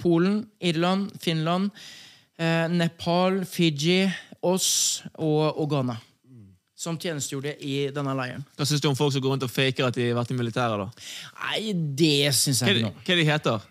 [0.00, 1.70] Polen, Irland, Finland,
[2.38, 4.04] eh, Nepal, Fiji,
[4.46, 4.68] oss
[5.16, 5.96] og, og Ghana.
[6.76, 8.42] Som tjenestegjorde i denne leiren.
[8.58, 10.36] Hva syns du om folk som går rundt og faker at de har vært i
[10.36, 10.82] militæret?
[10.84, 11.08] da?
[11.46, 13.62] Nei, det syns jeg ikke de- noe hva de heter Hva,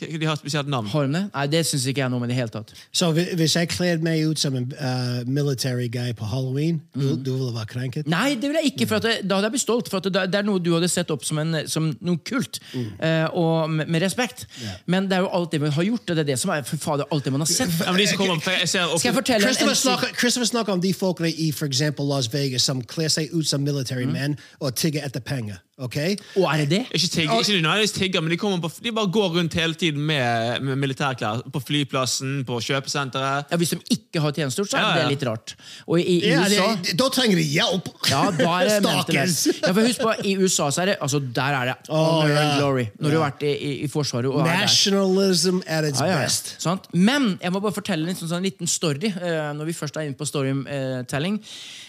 [0.00, 0.86] de har et spesielt navn?
[0.92, 1.22] Har de det?
[1.32, 2.72] Nei, det syns ikke jeg noe om i det hele tatt.
[2.92, 7.30] Så hvis jeg kledde meg ut som en uh, military guy på halloween, du, du
[7.32, 8.10] ville vært krenket?
[8.12, 9.88] Nei, det vil jeg ikke, for at da hadde jeg blitt stolt.
[9.92, 12.60] For at det, det er noe du hadde sett opp som, en, som noe kult,
[12.76, 14.44] eh, og med, med respekt.
[14.84, 16.66] Men det er jo alt det man har gjort, og det er det som er
[16.68, 17.72] for fader, alt det man har sett.
[17.80, 20.76] Ja, men de som kommer, jeg ser Skal jeg fortelle Christopher en, snakker, Christopher snakker
[20.76, 24.36] om de folkene i for eksempel Las Vegas som kler seg ut som military menn
[24.60, 25.62] og tigger etter penger.
[25.78, 25.96] Ok?
[26.36, 26.82] Og er det det?
[26.94, 30.60] Ikke, tigger, ikke nødvendigvis tigger, men de, på, de bare går rundt hele tiden med,
[30.64, 31.42] med militærklær.
[31.52, 33.50] På flyplassen, på kjøpesenteret.
[33.50, 35.02] Ja, Hvis de ikke har tjenestegjort, så er Ja, ja.
[35.02, 35.54] det litt rart.
[35.86, 37.88] Og i, i Ja, USA det- Da trenger de hjelp!
[38.10, 38.22] Ja,
[38.80, 39.46] Stakkars.
[39.62, 42.40] Ja, for husk på, I USA så er det altså der er det ja.
[42.42, 42.86] and glory.
[43.00, 44.60] Når du har vært i, i, i Forsvaret og er der.
[44.66, 46.24] Nationalism at its Ja, ja, ja.
[46.24, 46.54] best.
[46.62, 46.88] Sant?
[46.94, 50.08] Men jeg må bare fortelle en sånn, sånn liten story uh, når vi først er
[50.08, 51.40] inne på storytelling.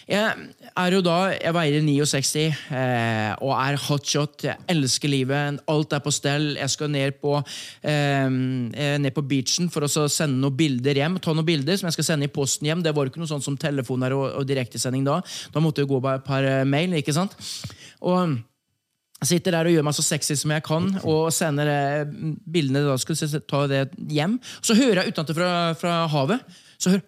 [0.08, 0.24] Jeg
[0.80, 4.44] er jo da, jeg veier 69 uh, og er hotshot.
[4.48, 5.62] Jeg elsker livet.
[5.72, 6.50] Alt er på stell.
[6.58, 7.38] Jeg skal ned på,
[7.84, 11.20] eh, eh, ned på beachen for å sende noen bilder hjem.
[11.20, 12.84] Ta noen bilder som jeg skal sende i posten hjem.
[12.84, 15.22] Det var ikke noe sånt som telefoner og, og direktesending da.
[15.54, 16.94] Da måtte jeg gå bare et par eh, mail.
[16.98, 17.36] ikke sant?
[18.02, 18.38] Og
[19.18, 22.06] jeg sitter der og gjør meg så sexy som jeg kan, og sender eh,
[22.46, 24.38] bildene da jeg ta det hjem.
[24.62, 27.02] Så hører jeg utenfor fra, fra havet så hører,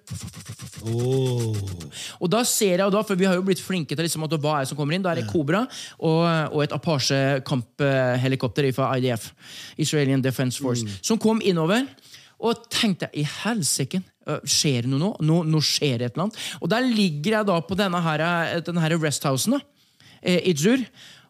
[2.17, 4.33] Og da ser jeg, og da, for vi har jo blitt flinke til liksom, at
[4.41, 5.03] hva er det som kommer inn.
[5.05, 5.61] Da er det Cobra
[5.97, 6.21] og,
[6.55, 9.29] og et Apache kamphelikopter fra IDF,
[9.77, 11.85] Israelian Defense Force, som kom innover.
[12.39, 14.01] Og tenkte i helsike,
[14.47, 15.11] skjer det noe nå?
[15.25, 15.39] nå?
[15.49, 16.41] Nå skjer det et eller annet.
[16.63, 18.25] Og der ligger jeg da på denne, her,
[18.65, 19.63] denne her resthousen da,
[20.21, 20.83] eh, i Dzur.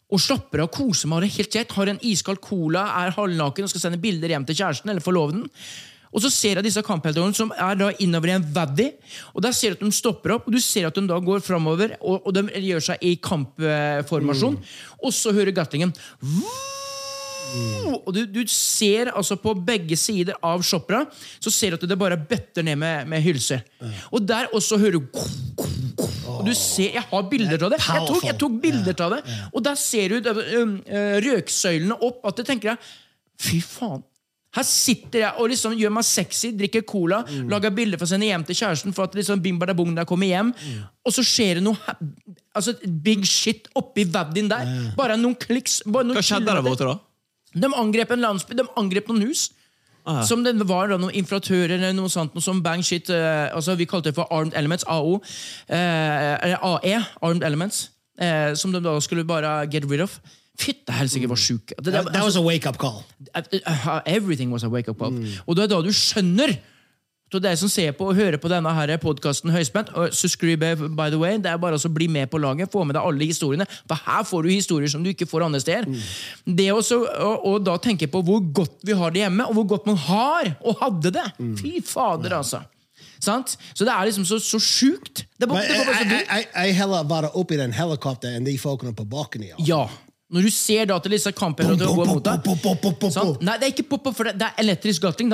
[0.10, 1.78] Og slapper av, koser meg, har det helt greit.
[1.78, 5.46] Har en iskald cola, er halvnaken og skal sende bilder hjem til kjæresten eller forloveden.
[6.10, 8.90] Og så ser jeg disse kampheltene som er da innover i en vaddy.
[9.34, 11.44] Og der ser du at de stopper opp, og du ser at de da går
[11.46, 14.60] framover, og, og de gjør seg i kampformasjon.
[15.04, 15.94] Og så hører Gatlingen
[17.50, 21.02] og du, du ser altså på begge sider av shoppera
[21.42, 23.64] Så ser du at det bare bøtter ned med, med hylser.
[24.14, 25.08] Og der også hører du
[26.30, 27.82] Og du ser, Jeg har bilder av det.
[27.82, 32.22] Jeg tok, jeg tok bilder av det Og der ser du um, uh, røksøylene opp.
[32.30, 32.94] At jeg tenker deg
[33.40, 34.04] Fy faen.
[34.58, 37.20] Her sitter jeg og liksom gjør meg sexy, drikker cola,
[37.52, 38.94] lager bilder for å sende hjem til kjæresten.
[38.98, 40.54] for at liksom bim bada bong jeg kommer hjem
[41.06, 41.78] Og så skjer det noe
[42.58, 44.66] Altså big shit oppi vaddyen der.
[44.98, 45.84] Bare noen kliks.
[45.86, 46.98] Bare noen Hva skjedde der borte, da?
[47.54, 49.52] De angrep en landsby, de angrep noen hus.
[50.10, 50.24] Aha.
[50.26, 53.76] Som det var da noen inflatører eller noe sånt, noe som bang shit eh, altså
[53.78, 55.20] Vi kalte det for Armed Elements, AO.
[55.70, 57.90] eh, eller AE, Armed Elements.
[58.20, 60.20] eh, som de da skulle bare get rid of.
[60.60, 61.72] Fytte helsike, var sjuk.
[61.78, 63.04] Det- det- That, was a wake-up call.
[63.36, 65.14] Uh, Everything was a wake-up call.
[65.48, 66.58] Og det er da du skjønner
[67.32, 71.18] så det som ser på og hører på denne podkasten Høyspent, og subscribe by the
[71.22, 73.68] way, det er bare å bli med på laget, få med deg alle historiene.
[73.88, 75.86] For her får du historier som du ikke får andre steder.
[76.48, 79.68] Det også, og, og da tenke på hvor godt vi har det hjemme, og hvor
[79.76, 81.28] godt man har og hadde det.
[81.62, 82.64] Fy fader, altså.
[83.22, 83.58] Sant?
[83.76, 85.26] Så det er liksom så, så sjukt.
[85.40, 88.46] Det var, Men det var bare så jeg, jeg heller være oppi den helikopteren enn
[88.50, 89.44] de folkene på bakken.
[89.52, 89.56] Ja.
[89.70, 89.84] Ja.
[90.30, 91.74] Når du ser da til disse kampene?
[93.42, 95.34] Nei, det er ikke pop-up, for det, det er elektrisk gatling.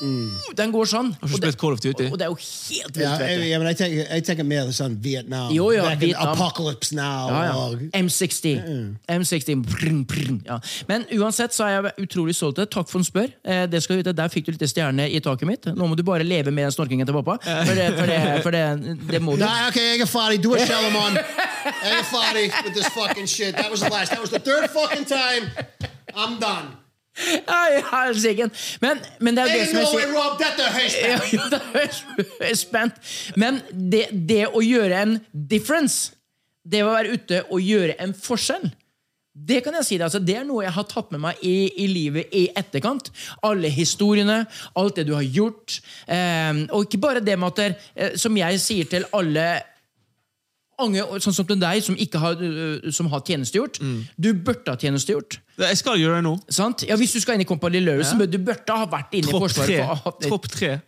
[0.00, 1.10] Den, den går sånn.
[1.20, 2.06] Har Og det, spilt Call of Duty?
[2.10, 5.50] og det er jo helt vilt, Ja, jeg, jeg, tenker, jeg tenker mer sånn Vietnam.
[5.52, 6.32] Jo, ja, Vietnam.
[6.34, 7.28] Apocalypse Now.
[7.28, 7.54] Ja, ja.
[7.66, 8.54] og- M60.
[9.08, 10.58] M60 prrn, prrn, ja.
[10.88, 12.56] Men uansett så er jeg utrolig stolt.
[12.70, 13.28] Takk for en spør.
[13.44, 15.66] Eh, det skal du vite, Der fikk du litt stjerne i taket mitt.
[15.76, 17.38] Nå må du bare leve med den snorkingen til pappa.
[17.44, 19.44] For det, for det, for det, det må du.
[19.44, 20.40] Nei, ok, jeg er ferdig.
[20.42, 21.14] Du er Shalomon.
[21.20, 23.54] Jeg er ferdig with this fucking shit.
[23.56, 24.10] That was the last.
[24.12, 25.50] That was the third fucking time.
[26.14, 26.79] I'm done.
[27.90, 28.50] Helsike.
[28.80, 30.12] Men, men det er jo det som jeg sier.
[30.14, 30.38] Rob.
[30.40, 30.66] dette
[31.34, 33.00] ja, det er jeg er spent.
[33.40, 36.14] Men det, det å gjøre en difference,
[36.64, 38.70] det å være ute og gjøre en forskjell
[39.30, 41.70] det kan jeg si deg, altså, det er noe jeg har tatt med meg i,
[41.84, 43.12] i livet i etterkant.
[43.46, 44.42] Alle historiene,
[44.78, 45.78] alt det du har gjort.
[46.10, 49.46] Eh, og ikke bare det med at eh, Som jeg sier til alle
[50.86, 53.80] unge, sånn som deg, som, ikke har, øh, som har tjenestegjort.
[54.20, 55.38] Du burde ha tjenestegjort.
[55.60, 56.34] Jeg skal gjøre det nå.
[56.48, 56.84] Sant?
[56.88, 58.26] Ja, Hvis du skal inn i Kompani Lauritzen, Ja.
[58.26, 60.22] du burde ha vært inne i Forsvaret.
[60.26, 60.80] Tropp tre.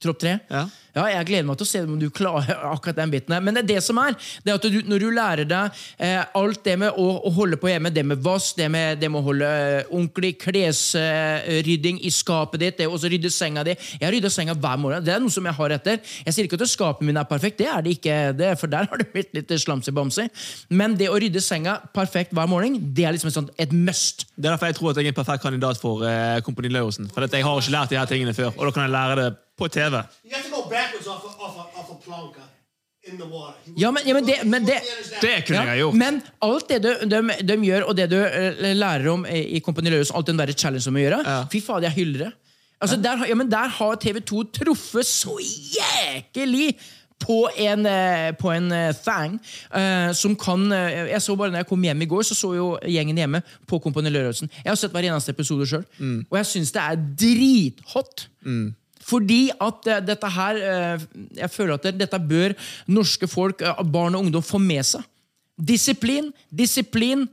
[0.00, 0.38] Tropp tre?
[0.50, 0.66] Ja.
[0.96, 3.34] Ja, Jeg gleder meg til å se om du klarer akkurat den biten.
[3.34, 3.44] her.
[3.44, 4.16] Men det er det som er.
[4.44, 7.58] det er at du, Når du lærer deg eh, alt det med å, å holde
[7.60, 12.12] på hjemme, det med vask, det med, det med å holde eh, ordentlig klesrydding i
[12.14, 15.04] skapet ditt, det å rydde senga di Jeg rydder senga hver morgen.
[15.04, 16.00] Det er noe som jeg har etter.
[16.24, 18.88] Jeg sier ikke at skapet mitt er perfekt, det er det ikke, det, for der
[18.88, 20.28] har det blitt litt slamsy-bamsy.
[20.74, 24.26] Men det å rydde senga perfekt hver morgen, det er liksom et, sånt, et must.
[24.36, 27.10] Det er derfor jeg tror at jeg er en perfekt kandidat for uh, Kompani Lauritzen.
[27.14, 29.20] For at jeg har ikke lært de her tingene før, og da kan jeg lære
[29.22, 29.28] det
[29.58, 29.98] på TV.
[30.30, 30.44] Jeg
[30.78, 32.44] backwards off a, off a, off a planka
[33.08, 33.56] in the water.
[33.64, 34.80] He Ja, men, ja, men, det, men det
[35.20, 35.94] Det kunne jeg gjort.
[35.94, 39.92] Men alt det de, de, de gjør, og det du eh, lærer om i Kompani
[39.94, 42.32] Lauritzen, alt den der challenge som de gjør, fy faen, jeg hyller det.
[42.78, 45.34] Altså, der, ja, men der har TV2 truffet så
[45.74, 46.76] jækelig
[47.18, 48.68] på en, eh, på en
[49.02, 49.32] thang
[49.74, 52.68] eh, som kan Jeg så bare når jeg kom hjem i går, så så jo
[52.86, 54.50] gjengen hjemme på Kompani Lauritzen.
[54.62, 55.82] Jeg har sett hver eneste episode sjøl,
[56.30, 58.28] og jeg syns det er drithot.
[59.08, 61.06] Fordi at eh, dette her eh,
[61.40, 62.54] Jeg føler at dette bør
[62.92, 65.04] norske folk, eh, barn og ungdom, få med seg.
[65.58, 67.24] Disiplin, disiplin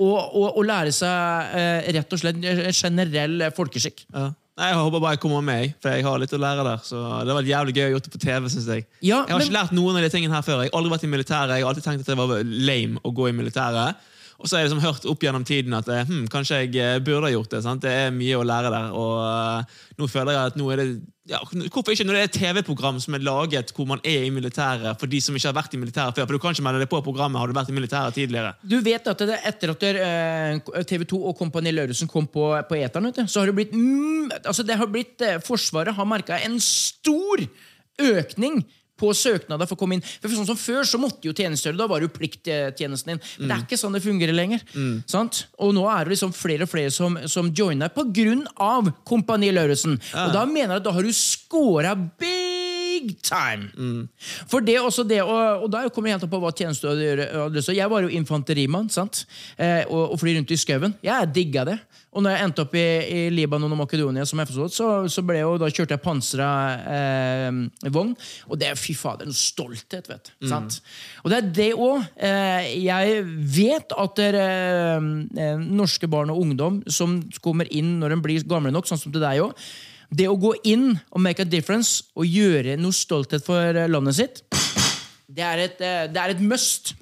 [0.00, 1.52] og, og, og lære seg
[1.94, 2.40] rett og slett
[2.74, 4.06] generell folkeskikk.
[4.10, 4.30] Ja.
[4.60, 6.80] Jeg håper bare jeg kommer med, for jeg har litt å lære der.
[6.84, 8.48] Så Det vært jævlig gøy å gjøre det på TV.
[8.52, 10.62] synes Jeg Ja, Jeg har men- ikke lært noen av de tingene her før.
[10.64, 11.54] Jeg har aldri vært i militæret.
[11.56, 13.96] Jeg har alltid tenkt at det var lame å gå i militæret.
[14.40, 17.28] Og så har jeg liksom hørt opp gjennom tiden at hm, kanskje jeg eh, burde
[17.28, 17.62] ha gjort det.
[17.64, 17.84] sant?
[17.84, 18.94] Det er mye å lære der.
[18.96, 20.90] Og eh, nå føler jeg at nå er det
[21.30, 24.32] ja, Hvorfor ikke når det er et TV-program som er laget hvor man er i
[24.34, 26.26] militæret for de som ikke har vært i militæret før?
[26.26, 28.54] For du kan ikke melde deg på programmet har du vært i militæret tidligere.
[28.64, 33.12] Du vet at det, etter at TV 2 og Kompani Lauritzen kom på, på eteren,
[33.30, 37.44] så har det blitt mm, altså det har blitt, Forsvaret har merka en stor
[38.00, 38.64] økning
[39.00, 40.04] på søknader for å komme inn.
[40.20, 43.22] For sånn som Før så måtte jo tjenestegjøre, da var det jo plikttjenesten din.
[43.40, 44.62] Men det er ikke sånn det fungerer lenger.
[45.08, 45.46] Sant?
[45.58, 47.88] Og nå er det liksom flere og flere som, som joiner
[48.60, 49.96] av Kompani Lauritzen.
[50.26, 51.94] Og da mener jeg at da har du scora
[52.90, 54.08] big time!
[54.50, 57.24] For det også det, og, og da kommer jeg an på hva tjeneste du gjør.
[57.74, 59.24] Jeg var jo infanterimann sant?
[59.56, 60.96] Eh, og, og fly rundt i skauen.
[61.06, 61.78] Jeg digga det.
[62.10, 65.44] Og når jeg endte opp i, i Libanon og Makedonia, som FSO, så, så ble
[65.44, 66.48] jo, da kjørte jeg pansra
[66.96, 67.60] eh,
[67.94, 68.16] vogn.
[68.50, 70.48] Og det er fy fader, en stolthet, vet du.
[70.50, 70.80] Sant?
[71.22, 72.08] Og det er det òg.
[72.18, 73.22] Eh, jeg
[73.60, 74.48] vet at dere,
[74.98, 79.14] eh, norske barn og ungdom som kommer inn når de blir gamle nok, sånn som
[79.14, 79.54] til deg òg
[80.10, 84.18] Det å gå inn og make a difference og gjøre noe stolthet for eh, landet
[84.18, 84.40] sitt,
[85.30, 86.94] det er et, eh, det er et must.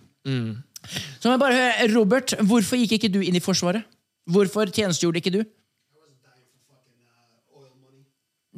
[1.19, 3.87] Så må jeg bare høre, Robert, hvorfor gikk ikke du inn i Forsvaret?
[4.29, 5.41] Hvorfor tjenestegjorde ikke du?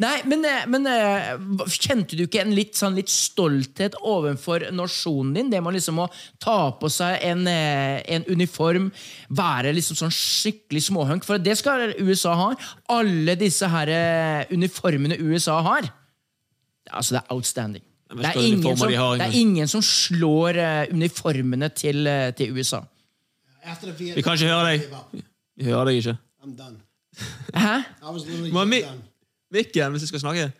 [0.00, 1.34] Nei, men, eh, men eh,
[1.68, 5.50] kjente du ikke en litt, sånn, litt stolthet overfor nasjonen din?
[5.52, 6.06] Det med liksom å
[6.40, 8.88] ta på seg en, eh, en uniform,
[9.28, 11.26] være liksom sånn skikkelig småhunk.
[11.28, 12.48] For det skal USA ha.
[12.96, 13.92] Alle disse her
[14.48, 15.90] uniformene USA har.
[16.90, 17.84] Altså, det er outstanding.
[18.10, 20.56] Det er, ingen som, det er ingen som slår
[20.90, 22.80] uniformene til, til USA.
[23.62, 25.22] Vi kan ikke høre deg.
[25.60, 26.16] Vi hører deg ikke.
[26.42, 26.80] I'm done.
[27.54, 27.76] Hæ?
[28.00, 29.09] I was literally done.
[29.54, 30.50] Mikken, hvis jeg skal snakke.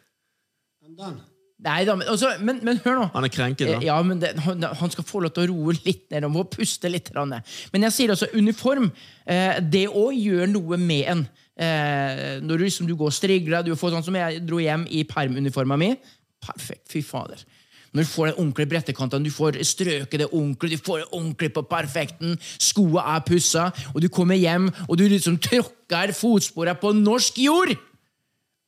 [0.98, 1.20] Den.
[1.60, 3.06] Nei da, men, altså, men, men hør nå.
[3.12, 3.80] Han er krenket, da.
[3.84, 6.24] Ja, men det, han, han skal få lov til å roe litt ned.
[6.24, 7.12] Han må puste litt.
[7.14, 8.88] Men jeg sier altså uniform.
[9.28, 11.24] Eh, det òg gjør noe med en.
[11.60, 14.86] Eh, når du, liksom, du går og strigler, du får sånn som jeg dro hjem
[14.88, 15.92] i permuniforma mi.
[16.40, 16.86] Perfekt.
[16.92, 17.44] Fy fader.
[17.92, 21.50] Når du får den ordentlige brettekanten, du får strøket det ordentlig, du får det ordentlig
[21.56, 26.94] på perfekten, skoa er pussa, og du kommer hjem, og du liksom tråkker fotsporene på
[26.96, 27.74] norsk jord!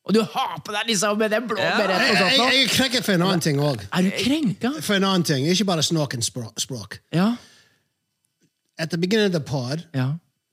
[0.05, 2.69] Og du har på deg liksom med den blå beretten og Jeg, jeg, jeg er
[2.75, 3.85] krenket for en annen ting òg.
[3.95, 4.73] Er du krenka?
[4.83, 5.47] For en annen ting.
[5.47, 6.99] Ikke bare snakken språk.
[7.15, 7.29] Ja.
[8.79, 10.09] At the beginning of the pod, Ja.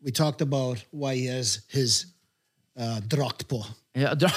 [0.06, 2.06] we talked about why he has his
[2.80, 3.66] uh, drakt på.
[3.98, 4.30] Ja, dra.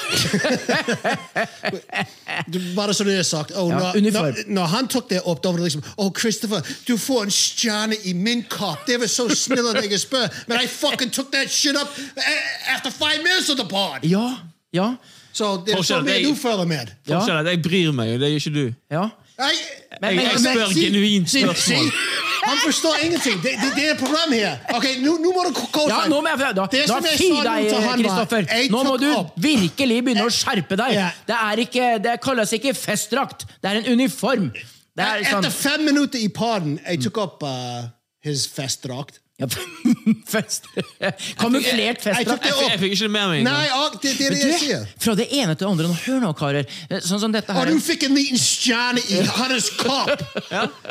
[2.77, 3.53] Bare så det er sagt.
[3.55, 6.61] Oh, Ja, når, når, når han tok det opp, da var det liksom Oh, Christopher,
[6.89, 8.87] du får en stjerne i min kopp.
[8.87, 10.31] Det var så snill av deg å spørre.
[10.49, 11.89] Men I fucking took that shit up
[12.75, 14.05] after five minutes of the pod.
[14.09, 14.39] ja,
[14.73, 14.95] ja,
[15.33, 16.91] Så det er så Forskjell, mye du føler med.
[17.09, 17.19] Ja.
[17.19, 18.75] Forskjellen er at jeg bryr meg, og det gjør ikke du.
[18.91, 19.09] ja.
[19.43, 19.55] Jeg,
[20.01, 21.57] Men- Jeg, jeg men- spør si- genuint spørsmål.
[21.57, 21.97] si,
[22.45, 23.37] Han forstår ingenting.
[23.43, 24.57] Det, det, det er et problem her.
[24.75, 27.71] Ok, Nå nå må du gå Ja, nå må jeg, da, Det da nå deg,
[28.03, 28.47] Kristoffer.
[28.71, 29.09] Nå må du
[29.41, 30.99] virkelig begynne å skjerpe deg.
[31.27, 33.47] Det er ikke, det kalles ikke festdrakt.
[33.63, 34.51] Det er en uniform.
[34.53, 37.87] Det er sånn Etter fem minutter i paden jeg tok opp uh,
[38.21, 39.22] his festdrakt.
[39.43, 39.49] Ja,
[40.33, 40.69] fest.
[41.41, 42.43] Kamuflert Jeg festdrakt.
[42.45, 43.43] det Jeg, fikk- jeg fikk ikke det med meg.
[43.47, 44.87] Nei, ah, det, det er det jeg sier.
[45.03, 45.91] fra det ene til det andre.
[46.07, 46.71] Hør nå, karer.
[47.03, 47.73] Sånn som dette Og her.
[47.75, 50.25] du fikk en liten stjerne i hans kopp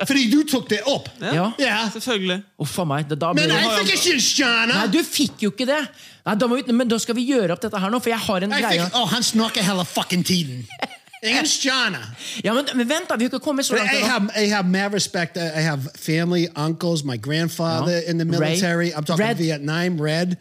[0.07, 1.09] fordi du tok det opp.
[1.23, 1.49] Ja.
[1.61, 1.79] Ja.
[1.93, 2.41] Selvfølgelig.
[2.61, 3.07] Uff a meg.
[3.11, 4.77] Da, da Men jeg fikk ikke en stjerne!
[4.77, 5.81] Nei, du fikk jo ikke det!
[6.27, 8.21] Nei, da må vi, men da skal vi gjøre opp dette her nå, for jeg
[8.27, 8.83] har en Jeg greie.
[8.85, 10.65] fikk, oh, han snakker hele fucking tiden.
[11.23, 11.97] Ingen stjerne.
[12.43, 13.15] Ja, men, men vent, da!
[13.15, 15.37] Vi har ikke kommet så langt I have, I have mad respect.
[15.37, 18.09] I have family, uncles, my grandfather Ja.
[18.11, 18.39] in the Ray.
[18.39, 18.89] military.
[18.91, 19.35] I'm talking Red.
[19.35, 19.43] Mm.
[19.43, 20.35] Vietnam, Red.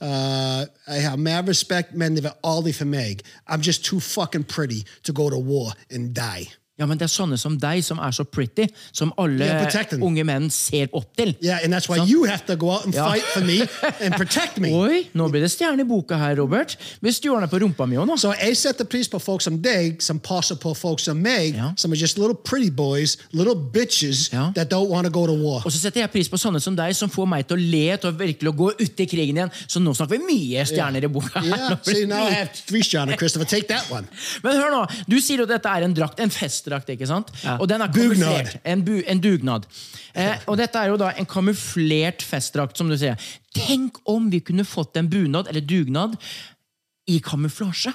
[0.00, 3.20] Uh, I have mad respect, men det var aldri for meg.
[3.48, 6.48] I'm just too fucking pretty to go to war and die.
[6.80, 8.66] Ja, men Det er sånne som deg, som er så pretty,
[8.96, 11.34] som alle Yeah, unge menn ser opp til.
[11.44, 12.10] Yeah, and that's why Sant?
[12.10, 13.60] you have to go out and fight for me
[14.00, 14.72] and protect me.
[14.74, 16.76] Oi, nå blir det stjerne i boka her, Robert.
[17.04, 18.16] Hvis du ordner på rumpa mi òg nå.
[18.20, 21.92] Så jeg setter pris på folk som deg, som passer på folk som meg, som
[21.92, 25.60] er just little pretty boys, little bitches that don't want to go to war.
[25.64, 27.84] Og så setter jeg pris på sånne som deg, som får meg til å le,
[28.00, 29.52] til å virkelig å gå ut i krigen igjen.
[29.66, 31.40] Så nå snakker vi mye stjerner i boka.
[31.40, 31.48] her.
[31.50, 33.44] Yeah, see, now I have three stjerner, Christopher.
[33.48, 34.08] Take that one.
[34.44, 36.30] Men hør nå, du sier at dette er en drakt, en
[36.70, 37.30] festdrakt, ikke sant?
[37.58, 38.56] Og den er kamuflert.
[38.64, 39.66] En, bu, en dugnad.
[40.14, 43.18] Eh, og dette er jo da en kamuflert festdrakt, som du sier.
[43.56, 46.16] Tenk om vi kunne fått en bunad, eller dugnad,
[47.10, 47.92] i kamuflasje.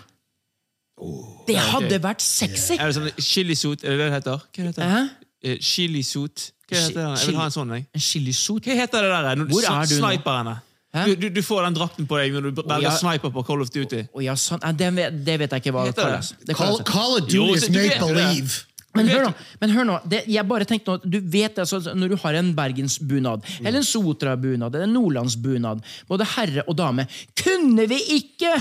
[1.47, 2.77] det hadde vært sexy!
[2.79, 3.83] Er det sånn chilisot?
[3.83, 4.43] Er det det det heter?
[4.55, 5.05] Hva heter det?
[5.45, 6.51] Eh, Chilisot.
[6.65, 7.09] Hva heter det?
[7.19, 7.73] Jeg vil ha en sånn.
[7.75, 7.85] Jeg.
[7.93, 8.65] En chilisot?
[8.65, 9.35] Hva heter det der?
[9.41, 10.07] Når Hvor er du nå?
[10.09, 10.55] Sniperne.
[10.95, 12.93] Du, du, du får den drakten på deg når du velger ja.
[12.95, 14.05] sniper på Call of Duty.
[14.15, 14.63] Å ja, sånn.
[14.79, 16.53] Det, vet, det vet jeg ikke hva det Heter det?
[16.53, 16.55] kalles.
[16.55, 16.79] Call.
[16.87, 18.63] Call of Duty Jo, is made believe.
[18.95, 21.81] Men hør nå, men hør nå det, jeg bare tenkte nå, at du vet altså,
[21.99, 27.03] Når du har en bergensbunad, eller en Sotra-bunad, eller en nordlandsbunad, både herre og dame
[27.41, 28.53] Kunne vi ikke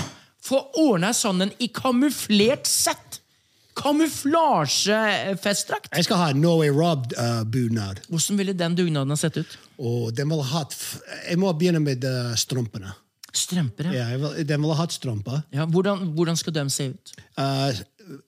[0.45, 3.21] få ordna sånn en i kamuflert sett?
[3.75, 5.91] Kamuflasjefestdrakt?
[5.91, 7.99] Jeg skal ha en Norway Rob-bunad.
[8.07, 9.51] Hvordan ville den dugnaden ha sett ut?
[9.79, 10.75] Og den vil ha hatt
[11.27, 12.93] Jeg må begynne med uh, strømpene.
[13.35, 15.43] Strømper, Ja, ja vil, den ville ha hatt strømper.
[15.51, 17.13] Ja, hvordan, hvordan skal de se ut?
[17.35, 17.75] Uh,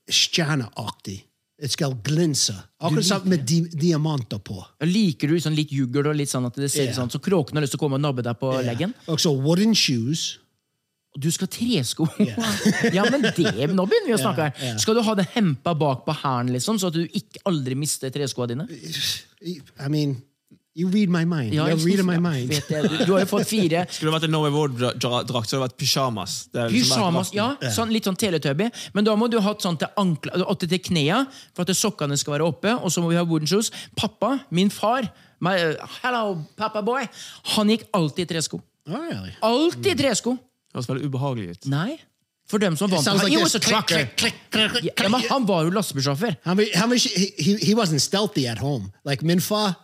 [0.09, 1.21] Stjerneaktig.
[1.57, 2.53] Det skal glinse.
[2.77, 4.59] Akkurat som med di diamanter på.
[4.85, 6.97] Liker du sånn litt juggel og litt sånn at det ser yeah.
[6.97, 8.93] sånn, så kråkene har lyst til å komme og nabbe deg på leggen?
[9.09, 10.35] Og så wooden shoes.
[11.17, 12.05] Du skal ha tresko?
[12.97, 13.33] ja, men det,
[13.73, 14.53] Nå begynner vi å snakke her.
[14.53, 14.83] Yeah, ja.
[14.83, 18.13] Skal du ha det hempa bak på hælen, liksom, så at du ikke aldri mister
[18.13, 18.67] treskoa dine?
[19.41, 20.13] I mean,
[20.77, 21.53] you read my mind.
[21.53, 22.53] Ja, You're reading my mind.
[22.53, 22.63] jeg.
[22.69, 25.61] Du, du har jo fått fire Skulle det vært en Norway War-drakt, så hadde det
[25.63, 26.35] vært pyjamas.
[26.53, 28.69] Det er liksom Pyjamas, ja, sånn, litt sånn teletubby.
[28.93, 31.23] Men da må du ha hatt sånn til, ankle, til knea,
[31.57, 32.75] for at sokkene skal være oppe.
[32.77, 33.71] Og så må vi ha wooden shoes.
[33.97, 35.09] Pappa, min far,
[35.41, 35.55] my,
[36.03, 37.07] hello, pappa boy,
[37.55, 38.61] han gikk alltid i tresko.
[38.87, 39.33] Oh, really?
[39.43, 40.37] Alltid i tresko!
[40.37, 41.67] Det høres veldig ubehagelig ut.
[41.73, 41.97] Nei.
[42.47, 44.05] For dem som vant like he was a trucker.
[44.85, 46.37] Ja, men han var jo lastebilsjåfør.
[46.45, 48.93] How many, he, he, he wasn't stealthy at home.
[49.03, 49.75] Like Minfa,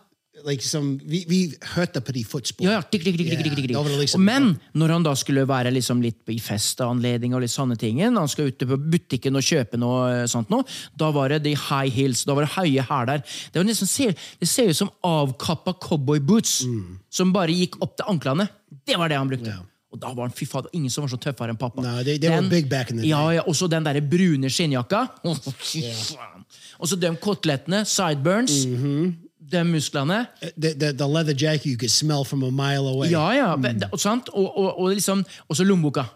[0.46, 1.38] like some, vi, vi
[1.74, 2.66] hørte på de fotspor.
[2.66, 6.20] Ja, ja, dik, dik, var det liksom- Men når han da skulle være liksom litt
[6.28, 10.26] i festanledning og litt sånne ting, han skal ut på butikken og kjøpe noe eh,
[10.26, 10.64] sånt noe,
[10.96, 13.22] da var det de high heels, da var det høye hæler.
[13.52, 16.98] Det, liksom, ser, det ser ut som avkappa cowboyboots Mm.
[17.10, 18.48] som bare gikk opp til anklene.
[18.86, 19.54] Det var det han brukte.
[19.92, 21.80] Og da var han, fy faen, ingen som var så tøffere enn pappa.
[21.80, 24.50] No, they- they were big back in the ja, ja, Og så den der brune
[24.50, 25.08] skinnjakka.
[25.24, 26.44] Oh, fy faen.
[26.80, 29.14] Og så de kotelettene, sideburns, Mm-hmm.
[29.54, 30.24] De musklene.
[30.42, 33.08] The, the, the leather jacket you could smell from a mile away.
[33.14, 33.54] Ja, ja.
[33.56, 33.86] Mm.
[33.92, 34.28] Og, sant?
[34.34, 36.08] Og, og, og liksom også lommeboka.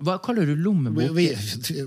[0.00, 1.10] Hva kaller du We, lommebok?
[1.12, 1.34] we,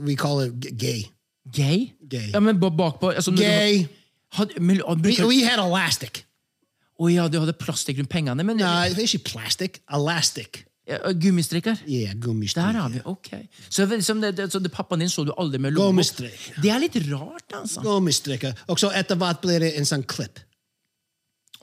[0.06, 1.08] we call it gay.
[1.54, 1.92] Gay?
[2.10, 2.30] Gay.
[2.34, 3.88] Ja, men bakpå altså, Gay.
[4.32, 6.24] Had, men, og We, we had elastic.
[7.00, 9.80] Å ja, du hadde plastikk rundt pengene, men No, it's ikke plastic.
[9.90, 10.66] Elastic.
[10.90, 11.80] ja, Gummistrikker?
[11.88, 12.74] Yeah, gummistrikker.
[12.74, 13.30] Der har vi, ok.
[13.70, 16.20] Så, liksom, det, det, så det, pappaen din så du aldri med lommebok?
[16.62, 17.82] Det er litt rart, altså.
[17.86, 18.66] Gummistrikker.
[18.68, 20.42] Og så etter hvert blir det en sånn klipp.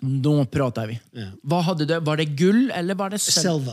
[0.05, 0.99] Nå prater vi.
[1.16, 1.30] Ja.
[1.49, 1.97] Hva hadde du?
[2.05, 3.70] Var det gull, eller var det sølv?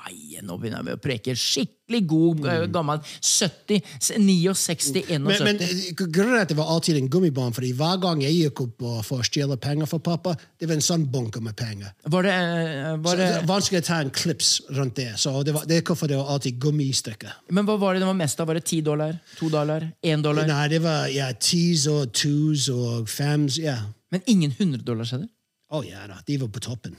[0.00, 1.34] Meg, nå begynner vi å preke.
[1.36, 5.26] Skikkelig god, eh, gammel 70, 69, 71.
[5.26, 8.38] Men, men eh, grunnen til at det var alltid en gummibånd, fordi hver gang jeg
[8.38, 11.92] gikk opp for å stjele penger fra pappa, det var en sånn bunke med penger.
[12.08, 15.10] var det, eh, var det det er vanskelig å ta en klips rundt det.
[15.20, 17.36] Så det, var, det er hvorfor det var alltid gummistykker.
[17.52, 18.48] Men hva var det det var mest av?
[18.48, 19.20] Var det ti dollar?
[19.36, 19.90] To dollar?
[20.00, 20.48] Én dollar?
[20.48, 23.60] Nei, det var ja, tees og twos og fems.
[23.60, 23.82] Ja.
[24.10, 25.28] Men ingen 100 dollarsedler?
[25.70, 26.96] Å ja da, de var på toppen.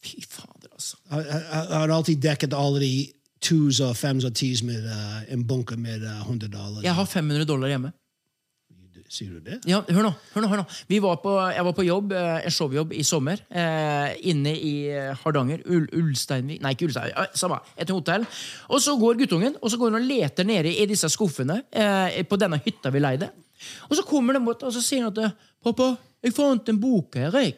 [0.00, 0.96] Fy fader, altså.
[1.12, 2.92] Jeg har alltid dekket alle de
[3.44, 6.80] twos og fems og tees med uh, en bunke med uh, 100 dollar.
[6.84, 7.92] Jeg har 500 dollar hjemme.
[9.10, 9.56] Sier du det?
[9.66, 10.64] Ja, hør nå, hør nå, hør nå.
[10.86, 14.74] Vi var på, jeg var på jobb, eh, en showjobb i sommer, eh, inne i
[14.86, 15.64] eh, Hardanger.
[15.66, 17.16] Ul Ulsteinvik Nei, ikke Ulsteinvik.
[17.18, 17.58] eh, Samme.
[17.74, 18.22] Et hotell.
[18.70, 22.20] Og så går guttungen og så går han og leter nede i disse skuffene eh,
[22.22, 23.32] på denne hytta vi leide.
[23.90, 25.90] Og så kommer de bort og så sier han at 'Pappa,
[26.22, 27.56] jeg fant en bok her, jeg'.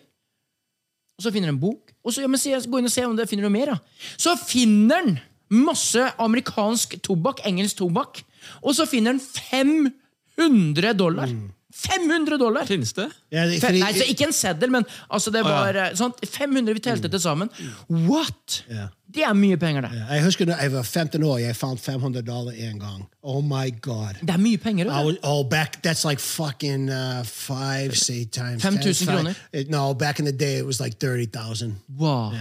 [1.18, 1.92] Og så finner han en bok.
[2.04, 3.66] Og så ja, men se, Gå inn og se om det finner noe mer.
[3.66, 3.78] da.
[4.18, 5.18] Så finner han
[5.52, 8.22] masse amerikansk tobakk, engelsk tobakk.
[8.62, 11.28] Og så finner han 500 dollar
[11.72, 12.64] 500 dollar!
[12.68, 13.08] Finnes det?
[13.32, 15.60] Ja, det- Fe- Nei, så ikke en seddel, men altså det Å, ja.
[15.62, 17.48] var eh, sånn, 500 vi telte til sammen.
[17.88, 18.62] What?!
[18.68, 18.88] Ja.
[19.12, 19.90] Det er mye penger, det.
[20.08, 23.02] Jeg husker da jeg var 15 år, jeg fant 500 dollar en gang.
[23.22, 24.20] Oh my god.
[24.22, 24.88] Det er mye penger.
[24.88, 29.34] Was, oh, back that's like fucking uh, five, say times 5 000 kroner.
[29.52, 31.76] It- no, back in the day it was like thirty thousand.
[31.98, 32.32] Wow.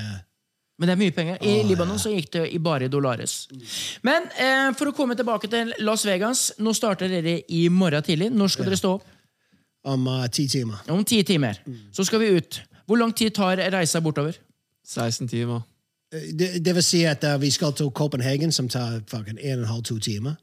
[0.79, 1.35] Men det er mye penger.
[1.45, 3.35] I Libanon så gikk det i bare dollares.
[4.01, 6.47] Men eh, for å komme tilbake til Las Vegas.
[6.57, 8.31] Nå starter dere i morgen tidlig.
[8.33, 9.10] Når skal dere stå opp?
[9.83, 10.77] Om uh, ti timer.
[10.89, 11.57] Om ti timer.
[11.93, 12.61] Så skal vi ut.
[12.85, 14.37] Hvor lang tid tar reisa bortover?
[14.87, 15.61] 16 timer.
[16.13, 19.59] Eh, Det, det vil si at uh, vi skal til Copenhagen, som tar fucking en
[19.59, 20.35] og en halv, to timer.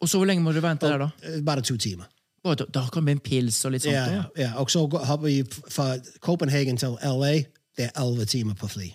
[0.00, 1.08] Og så hvor lenge må du vente der, da?
[1.46, 2.04] Bare to timer.
[2.44, 3.94] Bare to- Da kan det bli en pils og litt sånt.
[3.94, 4.50] Ja, ja, ja.
[4.60, 7.32] Og så hopper vi fra Copenhagen til LA.
[7.76, 8.90] Det er elleve timer på fly.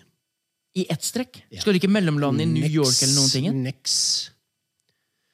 [0.76, 1.42] I ett strekk?
[1.58, 3.48] Skal du ikke mellomlande i New York eller noen ting?
[3.64, 4.30] Niks.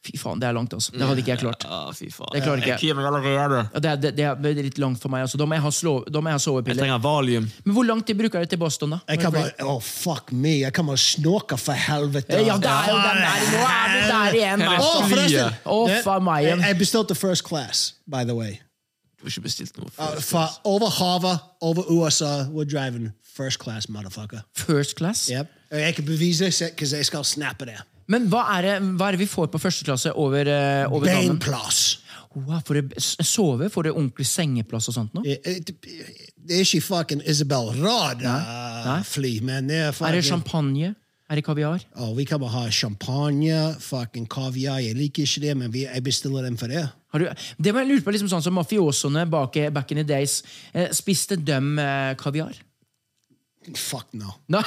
[0.07, 0.92] Fy faen, det er langt, altså.
[0.94, 1.64] Det hadde ikke jeg klart.
[1.66, 2.30] Ja, fy faen.
[2.34, 2.96] Det klarer ikke jeg.
[2.96, 3.62] Jeg allerede.
[3.72, 5.24] Ja, det, er, det, det er litt langt for meg.
[5.26, 5.40] Altså.
[5.40, 7.48] Da må jeg ha, slå, da må jeg ha Jeg trenger valium.
[7.64, 9.00] Men hvor lang tid bruker dere til Boston, da?
[9.11, 10.61] Jeg kan bare Oh, fuck me.
[10.61, 12.36] Jeg kan bare snorke for helvete.
[12.36, 13.42] Ja, det er jo den der.
[13.50, 14.64] Nå er vi der igjen.
[14.68, 15.59] Å, oh, forresten!
[15.90, 16.46] Det- faen meg.
[16.46, 18.61] Jeg, jeg bestilte first class, by the way.
[19.16, 19.90] Du har ikke bestilt noe.
[19.98, 22.46] Uh, for, over havet, over USA.
[22.52, 24.44] We're driving first class, motherfucker.
[24.54, 25.26] First class?
[25.32, 25.50] Yep.
[25.72, 27.80] Jeg kan bevise det, because jeg skal snappe det.
[28.09, 31.07] Men hva er, det, hva er det vi får på første klasse over, uh, over?
[31.11, 31.98] Beinplass.
[32.36, 33.70] Wow, får du sove?
[33.72, 35.22] Får du ordentlig sengeplass og sånt nå?
[35.24, 35.80] Det det-
[36.46, 38.98] det er ikke fucking Isabel Rad Nei.
[38.98, 40.94] uh, fly, men det er Er det champagne?
[41.28, 41.80] Er det kaviar?
[41.96, 44.78] oh, Vi kan bare ha champagne, fucking kaviar.
[44.78, 46.84] Jeg liker ikke det, men jeg bestiller dem for det.
[47.12, 47.26] Har du,
[47.59, 50.42] det var jeg lurt på, liksom sånn som mafiosoene bak, back in the days.
[50.72, 52.52] Eh, spiste de eh, kaviar?
[53.75, 54.31] Fuck no.
[54.55, 54.61] no.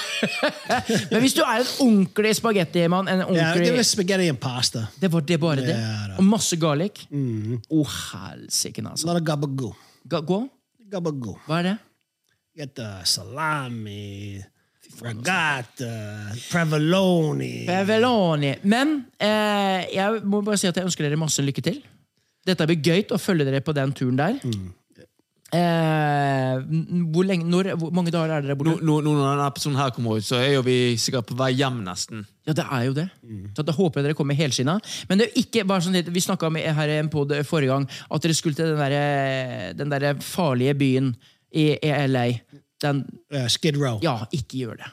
[1.12, 4.86] Men hvis du er en ordentlig spagettimann en Ja, spagetti det var spaghetti and pasta.
[5.00, 5.76] det var det bare det?
[5.78, 6.18] Da.
[6.20, 7.06] Og masse garlic?
[7.12, 9.08] Å, helsike, A altså.
[9.08, 9.72] lot of gabagoo.
[10.10, 10.24] Ga-?
[10.90, 11.38] Gabagoo.
[11.48, 11.76] Hva er det?
[12.60, 14.42] Get the salami,
[15.00, 17.66] regatta, provolone.
[17.70, 18.56] Beveloni.
[18.68, 21.80] Men eh, jeg må bare si at jeg ønsker dere masse lykke til.
[22.48, 24.42] Dette blir gøy å følge dere på den turen der.
[25.50, 26.60] Eh,
[27.10, 28.76] hvor, lenge, når, hvor mange dager er dere borte?
[28.86, 31.52] nå, nå når denne episoden her kommer ut, så er jo vi sikkert på vei
[31.58, 32.22] hjem nesten.
[32.46, 33.08] Ja, det er jo det.
[33.58, 34.78] Så da håper jeg dere kommer helskinna.
[35.10, 38.26] Men det er ikke bare sånn vi snakka om her en podd forrige gang at
[38.26, 41.12] dere skulle til den der, den der farlige byen
[41.50, 42.30] i, i LA.
[42.84, 44.00] Den, Uh, Skid Row.
[44.02, 44.88] ja, ikke gjør det.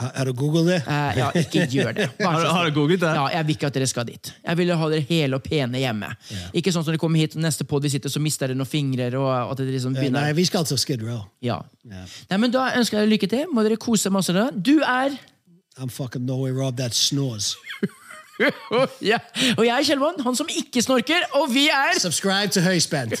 [0.00, 0.76] Har, du googlet det?
[0.88, 2.06] Eh, ja, ikke gjør det.
[2.24, 3.10] Har, har du googlet det?
[3.18, 4.30] Ja, jeg vil ikke at dere skal dit.
[4.46, 6.08] Jeg vil ha dere hele og pene hjemme.
[6.56, 9.10] Ikke sånn som dere kommer hit neste podd vi sitter, så mister dere noen fingre.
[9.20, 11.26] Og at dere liksom Eh, begynner Nei, vi skal til Skid Row.
[11.44, 11.60] ja.
[11.84, 13.44] Nei, men Da ønsker jeg dere lykke til.
[13.52, 14.32] Må dere kose masse.
[14.32, 14.48] da.
[14.50, 15.18] Du er
[15.78, 17.54] I'm fucking Norway Rob that snores.
[19.04, 19.18] ja.
[19.56, 21.24] Og jeg er Kjellmann, han som ikke snorker.
[21.40, 23.20] Og vi er Subscribe to Høyspent.